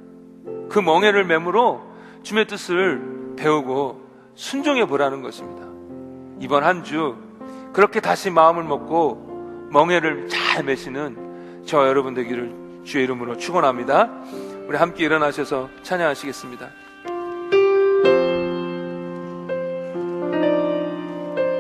그 0.69 0.79
멍해를 0.79 1.25
매므로 1.25 1.83
주의 2.23 2.47
뜻을 2.47 3.35
배우고 3.37 4.03
순종해 4.35 4.87
보라는 4.87 5.23
것입니다. 5.23 5.65
이번 6.41 6.65
한 6.65 6.83
주 6.85 7.17
그렇게 7.73 8.01
다시 8.01 8.31
마음을 8.31 8.63
먹고 8.63 9.34
멍해를 9.75 10.29
잘 10.29 10.63
매시는 10.63 11.65
저 11.67 11.89
여러분 11.89 12.15
되기를 12.15 12.83
주의 12.85 13.03
이름으로 13.05 13.37
축원합니다. 13.37 14.09
우리 14.69 14.77
함께 14.77 15.05
일어나셔서 15.05 15.69
찬양하시겠습니다. 15.83 16.84